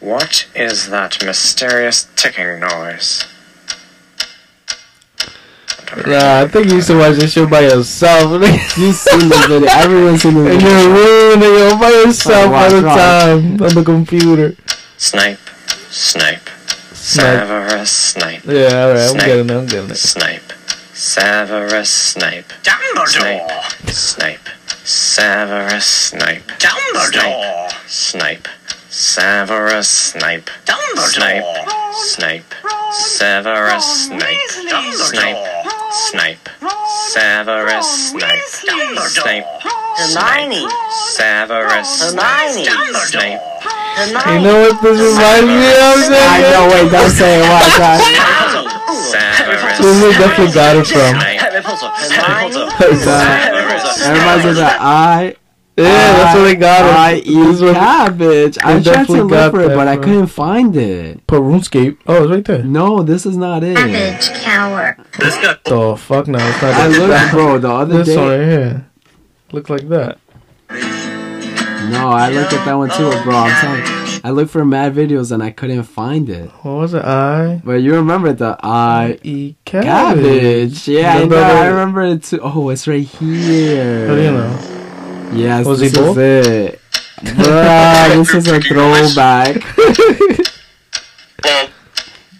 [0.00, 3.24] What is that mysterious ticking noise?
[6.06, 8.30] Nah, I think you used to watch this show by yourself.
[8.76, 9.68] You've seen this video.
[9.68, 10.78] Everyone's seen this In video.
[10.78, 14.54] your room, and you're by yourself all the time on the computer.
[14.98, 15.38] Snipe,
[15.88, 16.48] Snipe.
[17.00, 19.24] Severus Snape, Yeah, alright, I'm Snape.
[19.26, 19.96] getting it, I'm getting it.
[19.96, 20.52] Snipe,
[20.92, 23.90] Severus Snape, Dumbledore!
[23.90, 24.48] Snape,
[24.84, 27.72] Severus Snape, Dumbledore!
[27.88, 28.46] Snape,
[28.90, 31.94] Severus Snape, Snape, Dumbledore!
[31.94, 32.54] Snape,
[32.92, 35.36] Severus Snape, Snape,
[35.90, 36.48] Snape,
[37.08, 39.44] Severus Snape, Snape,
[39.96, 40.68] Hermione!
[41.08, 42.94] Severus Snape, Hermione!
[43.06, 43.40] Snape,
[44.00, 45.98] You know what this reminds me of?
[46.08, 47.46] I know, wait, don't say it.
[47.50, 48.06] Watch, watch.
[49.78, 51.20] This is definitely got it from.
[51.20, 51.88] Snape, Harry Potter!
[51.88, 53.80] Hermione!
[54.00, 55.34] Severus that I,
[55.76, 56.92] Yeah, that's what they got it.
[56.94, 58.58] I This eat is what- cabbage.
[58.58, 61.26] I tried definitely to look got for it, but I couldn't find it.
[61.26, 61.98] Put RuneScape.
[62.06, 62.62] Oh, it's right there.
[62.62, 63.76] No, this is not it.
[63.76, 64.96] Cabbage cower.
[65.66, 68.86] Oh, fuck no, it's not I looked, bro, the other This one right here.
[69.52, 70.18] Look like that.
[71.90, 73.34] No, I looked at that one too, bro.
[73.36, 74.20] I'm telling you.
[74.22, 76.50] I looked for mad videos and I couldn't find it.
[76.62, 77.04] What was it?
[77.04, 79.86] I But you remember the I eat cabbage.
[79.86, 80.88] cabbage.
[80.88, 81.28] Yeah, I No, know.
[81.40, 81.60] no, no.
[81.62, 82.40] I remember it too.
[82.42, 84.08] Oh, it's right here.
[84.08, 85.30] How do you know?
[85.32, 86.18] Yes, Was he this both?
[86.18, 86.80] is it.
[87.22, 89.56] Bruh, this is a throwback.
[91.42, 91.70] Bob.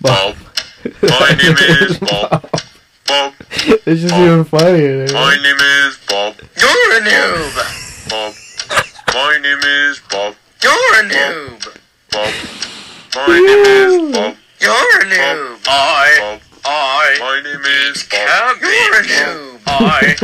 [0.01, 0.37] Bob.
[1.03, 2.51] My name is Bob.
[3.07, 3.35] Bob.
[3.87, 5.07] It's just even funnier.
[5.13, 6.35] My name is Bob.
[6.57, 8.11] You're a noob!
[8.11, 8.35] Bob.
[9.13, 10.35] My name is Bob.
[10.63, 11.67] You're a noob!
[12.13, 12.33] Bob.
[13.17, 14.37] My name is Bob.
[14.61, 15.59] You're a noob!
[15.67, 16.17] I.
[16.21, 16.41] Bob.
[16.65, 17.17] I.
[17.19, 18.57] My name is Bob.
[18.61, 19.61] You're a noob!
[19.67, 20.17] I,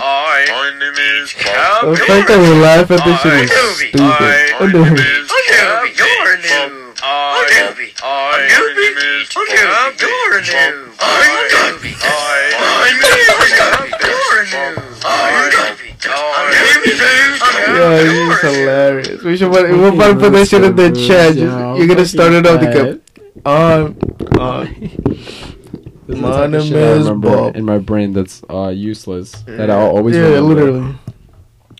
[0.00, 4.00] I, my name is The fact that we laugh at this shit is stupid.
[4.00, 6.98] My What name the- is Undoobie, you're a noob.
[7.02, 7.06] I,
[7.38, 8.06] Undoobie, I,
[8.48, 10.98] Undoobie, my name is Undoobie, you're a noob.
[10.98, 12.94] Undoobie, I,
[14.02, 15.87] you're a noob.
[17.78, 19.22] Yeah, it's hilarious.
[19.22, 21.34] We should put, we'll probably put that shit in the chat.
[21.34, 23.46] Just, you're gonna start it off the cup.
[23.46, 23.96] Um,
[24.38, 24.64] uh,
[26.06, 27.56] This is My the type of name shit I remember Bob.
[27.56, 29.32] in my brain that's uh, useless.
[29.42, 30.54] That I'll always yeah, remember.
[30.54, 30.94] literally.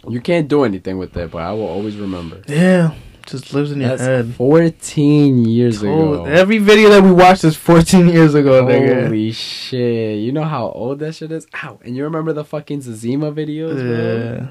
[0.09, 2.43] You can't do anything with it, but I will always remember.
[2.47, 2.95] Yeah,
[3.27, 4.35] just lives in your That's head.
[4.35, 6.25] 14 years Oh, ago.
[6.27, 9.05] every video that we watched is 14 years ago, nigga.
[9.05, 10.19] Holy shit.
[10.21, 11.47] You know how old that shit is?
[11.63, 11.81] Ow.
[11.85, 14.49] And you remember the fucking Zezima videos, bro?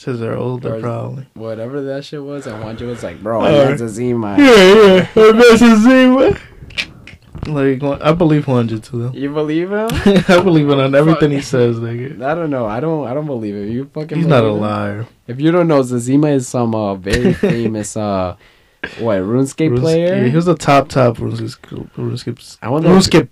[0.00, 1.26] Says they're older, Or- probably.
[1.34, 2.46] Whatever that shit was.
[2.46, 3.76] I And Juanjo was like, bro, Alright.
[3.78, 4.38] that's Zezima.
[4.38, 5.32] Yeah, yeah.
[5.32, 6.40] That's a Zima.
[7.46, 9.12] Like, I believe Juanjo too, though.
[9.12, 9.88] You believe him?
[10.28, 12.22] I believe it on everything he says, nigga.
[12.30, 12.64] I don't know.
[12.64, 13.06] I don't.
[13.06, 13.68] I don't believe it.
[13.70, 14.16] You fucking.
[14.16, 14.52] He's not a it?
[14.52, 15.06] liar.
[15.26, 18.36] If you don't know, Zezima is some uh, very famous uh,
[19.00, 20.16] what RuneScape Runes- player.
[20.16, 21.90] Yeah, he was the top, top RuneScape.
[21.92, 22.58] RuneScape.
[22.62, 22.90] I wonder.
[22.90, 23.28] If, RuneScape.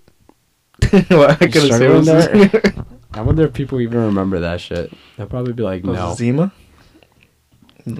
[1.11, 2.85] well, I couldn't say RuneScape.
[3.13, 3.23] There?
[3.23, 4.93] I wonder if people even remember that shit.
[5.17, 6.15] They'll probably be like, no.
[6.15, 6.53] Zima?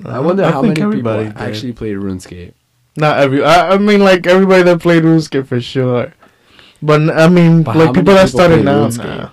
[0.05, 1.37] I wonder how think many people did.
[1.37, 2.53] actually played RuneScape.
[2.97, 3.45] Not every.
[3.45, 6.13] I, I mean, like everybody that played RuneScape for sure.
[6.83, 8.89] But I mean, But like many people that started now.
[8.89, 9.31] Nah.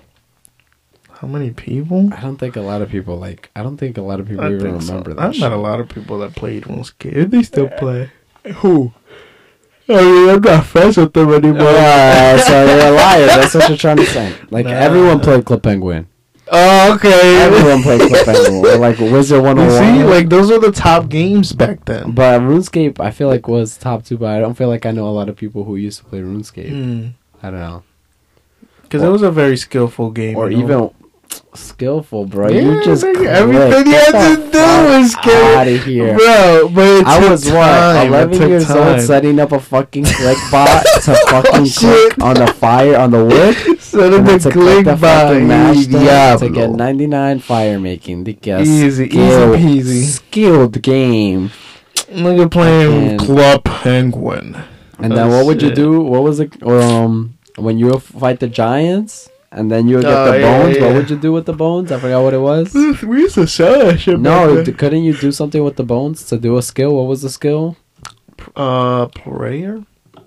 [1.10, 2.14] How many people?
[2.14, 3.50] I don't think a lot of people like.
[3.56, 4.90] I don't think a lot of people I even think so.
[4.90, 5.24] remember that.
[5.24, 5.42] I shit.
[5.42, 7.30] met a lot of people that played RuneScape.
[7.30, 7.80] They still eh.
[7.80, 8.12] play.
[8.58, 8.94] Who?
[9.88, 11.68] I mean, I'm not friends with them anymore.
[11.68, 13.26] Uh, so you're a liar.
[13.28, 14.34] That's what you're trying to say.
[14.50, 14.72] Like Nah.
[14.72, 16.08] everyone played Club Penguin.
[16.52, 17.42] Oh, okay.
[17.44, 18.80] Everyone played Club Penguin.
[18.82, 20.10] Like Wizard One You see, One.
[20.10, 22.12] like those were the top games back then.
[22.12, 24.18] But RuneScape, I feel like was top two.
[24.18, 26.20] But I don't feel like I know a lot of people who used to play
[26.20, 26.72] RuneScape.
[26.72, 27.14] Mm.
[27.44, 27.84] I don't know.
[28.84, 30.36] Because it was a very skillful game.
[30.38, 30.64] or you know?
[30.94, 31.05] even
[31.56, 32.50] skillful, bro.
[32.50, 36.16] Yeah, you just nigga, everything you had to do was fuck out of here.
[36.18, 36.70] bro.
[36.74, 38.06] But I was time.
[38.06, 42.14] It eleven years old setting up a fucking click bot to fucking shit.
[42.14, 43.80] click on the fire on the wood.
[43.80, 45.48] Set up and the click by fucking
[46.40, 48.24] to get 99 fire making.
[48.26, 50.04] The guess Easy, easy peasy.
[50.04, 51.50] skilled game.
[52.12, 54.58] Nigga playing Fucking- Club Penguin.
[55.00, 56.00] And then Oh, what would you do?
[56.02, 56.52] What was it?
[56.66, 60.78] Um, when you fight the giants, and then you would get Oh, the yeah, bones.
[60.80, 61.92] What would you do with the bones?
[61.92, 62.74] I forgot what it was.
[63.04, 64.20] We used to sell that shit.
[64.20, 66.92] No, d- couldn't you do something with the bones to do a skill?
[66.96, 67.78] What was the skill?
[68.56, 69.82] uh, prayer.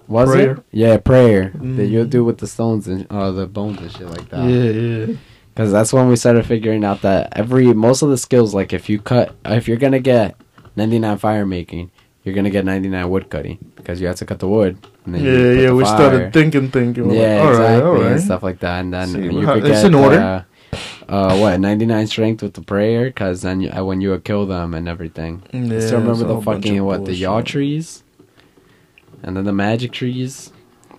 [0.08, 0.52] Was Prayer.
[0.52, 0.58] it?
[0.72, 1.90] Yeah, prayer that Mm.
[1.90, 4.48] you'll do with the stones and uh, the bones and shit like that.
[4.48, 5.06] Yeah, yeah.
[5.52, 8.88] Because that's when we started figuring out that every most of the skills, like if
[8.88, 10.34] you cut, if you're gonna get
[10.76, 11.90] 99 fire making,
[12.24, 14.78] you're gonna get 99 wood cutting because you have to cut the wood.
[15.14, 15.72] And then Yeah, yeah.
[15.72, 15.96] We fire.
[15.96, 17.10] started thinking, thinking.
[17.10, 18.80] Yeah, like, all right, exactly, all and stuff like that.
[18.80, 20.20] And then you how- could it's get in order.
[20.20, 20.42] Uh,
[21.08, 24.44] uh, what 99 strength with the prayer because then you, uh, when you would kill
[24.44, 25.42] them and everything.
[25.52, 28.04] Yeah, Still remember the fucking what the yew trees,
[29.22, 30.52] and then the magic trees,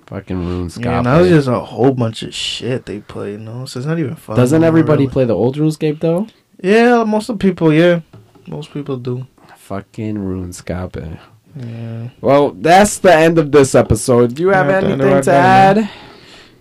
[0.07, 0.79] fucking runes.
[0.79, 3.37] Yeah, now it's just a whole bunch of shit they play.
[3.37, 4.35] No, so it's not even fun.
[4.35, 5.13] Doesn't everybody really.
[5.13, 6.25] play the old RuneScape though?
[6.63, 7.71] Yeah, most of the people.
[7.71, 7.99] Yeah,
[8.47, 9.27] most people do.
[9.55, 11.19] Fucking RuneScape.
[11.59, 12.09] Yeah.
[12.21, 14.35] Well, that's the end of this episode.
[14.35, 15.89] Do you have Yeah, the end of anything to add?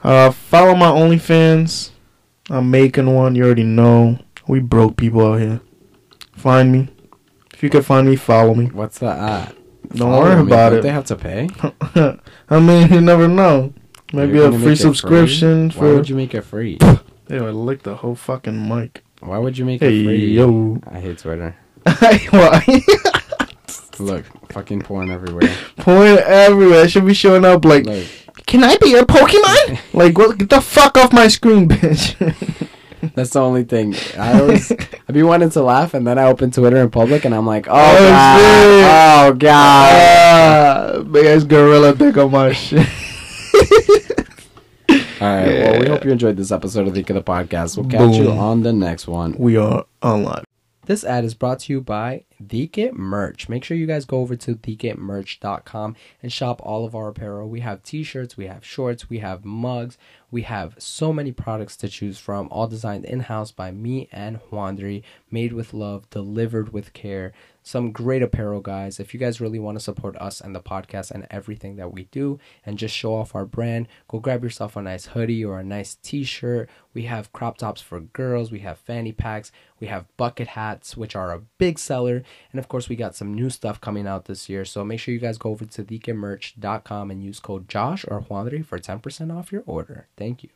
[0.02, 1.90] Uh, follow my OnlyFans.
[2.50, 3.34] I'm making one.
[3.34, 4.18] You already know.
[4.48, 5.60] We broke people out here.
[6.32, 6.88] Find me.
[7.52, 8.66] If you can find me, follow me.
[8.66, 9.54] What's the at?
[9.90, 10.42] Don't Follow worry me.
[10.50, 10.82] about Don't it.
[10.82, 11.48] They have to pay.
[12.50, 13.72] I mean, you never know.
[14.12, 15.88] Maybe a free subscription free?
[15.90, 16.78] Why would you make it free?
[17.28, 19.02] Ew, I licked the whole fucking mic.
[19.20, 20.26] Why would you make Hey it free?
[20.32, 20.80] yo.
[20.90, 21.56] I hate Twitter.
[22.30, 22.82] Why?
[24.00, 25.50] Look, fucking porn everywhere.
[25.76, 26.82] Point everywhere.
[26.82, 28.06] I should be showing up like, Look,
[28.46, 29.78] can I be your Pokemon?
[29.92, 30.38] like, what?
[30.38, 32.14] Get the fuck off my screen, bitch.
[33.14, 33.94] that's the only thing.
[34.18, 37.34] I always, I'd be wanting to laugh, and then I open Twitter in public, and
[37.34, 39.92] I'm like, oh, Oh, god, oh god.
[39.94, 42.86] Ah, big ass gorilla dick on my shit.
[45.20, 45.46] All right.
[45.48, 47.76] Well, we hope you enjoyed this episode of the Think of the Podcast.
[47.76, 49.34] We'll catch you on the next one.
[49.36, 50.44] We are online.
[50.86, 53.48] This ad is brought to you by Dique Merch.
[53.48, 57.48] Make sure you guys go over to diquemerch.com and shop all of our apparel.
[57.48, 59.98] We have t-shirts, we have shorts, we have mugs,
[60.30, 65.02] we have so many products to choose from, all designed in-house by me and Wandry,
[65.30, 67.32] made with love, delivered with care.
[67.62, 68.98] Some great apparel, guys.
[68.98, 72.04] If you guys really want to support us and the podcast and everything that we
[72.04, 75.64] do and just show off our brand, go grab yourself a nice hoodie or a
[75.64, 76.70] nice t-shirt.
[76.94, 81.14] We have crop tops for girls, we have fanny packs, we have bucket hats, which
[81.14, 82.22] are a big seller.
[82.52, 84.64] And of course, we got some new stuff coming out this year.
[84.64, 88.64] So make sure you guys go over to diquemerch.com and use code Josh or Wandry
[88.64, 90.08] for 10% off your order.
[90.16, 90.50] Thank you.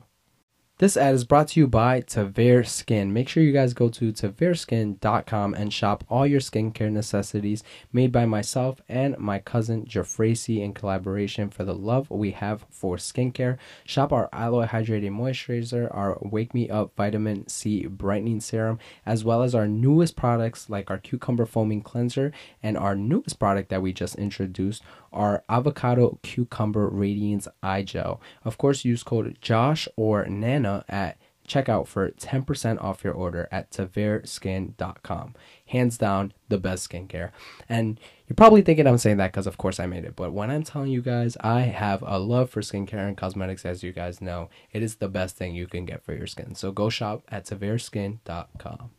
[0.83, 3.12] This ad is brought to you by Tavere Skin.
[3.12, 7.62] Make sure you guys go to tavereskin.com and shop all your skincare necessities
[7.93, 12.97] made by myself and my cousin Jeffracy in collaboration for the love we have for
[12.97, 13.59] skincare.
[13.85, 19.45] Shop our Aloe Hydrating Moisturizer, our Wake Me Up Vitamin C Brightening Serum, as well
[19.45, 23.93] as our newest products like our Cucumber Foaming Cleanser and our newest product that we
[23.93, 28.20] just introduced, our Avocado Cucumber Radiance Eye Gel.
[28.45, 30.26] Of course, use code JOSH or
[30.88, 35.34] At checkout for 10% off your order at tavereskin.com.
[35.66, 37.30] Hands down, the best skincare.
[37.68, 40.16] And you're probably thinking I'm saying that because, of course, I made it.
[40.16, 43.82] But when I'm telling you guys, I have a love for skincare and cosmetics, as
[43.82, 44.48] you guys know.
[44.72, 46.54] It is the best thing you can get for your skin.
[46.54, 48.90] So go shop at tavereskin.com.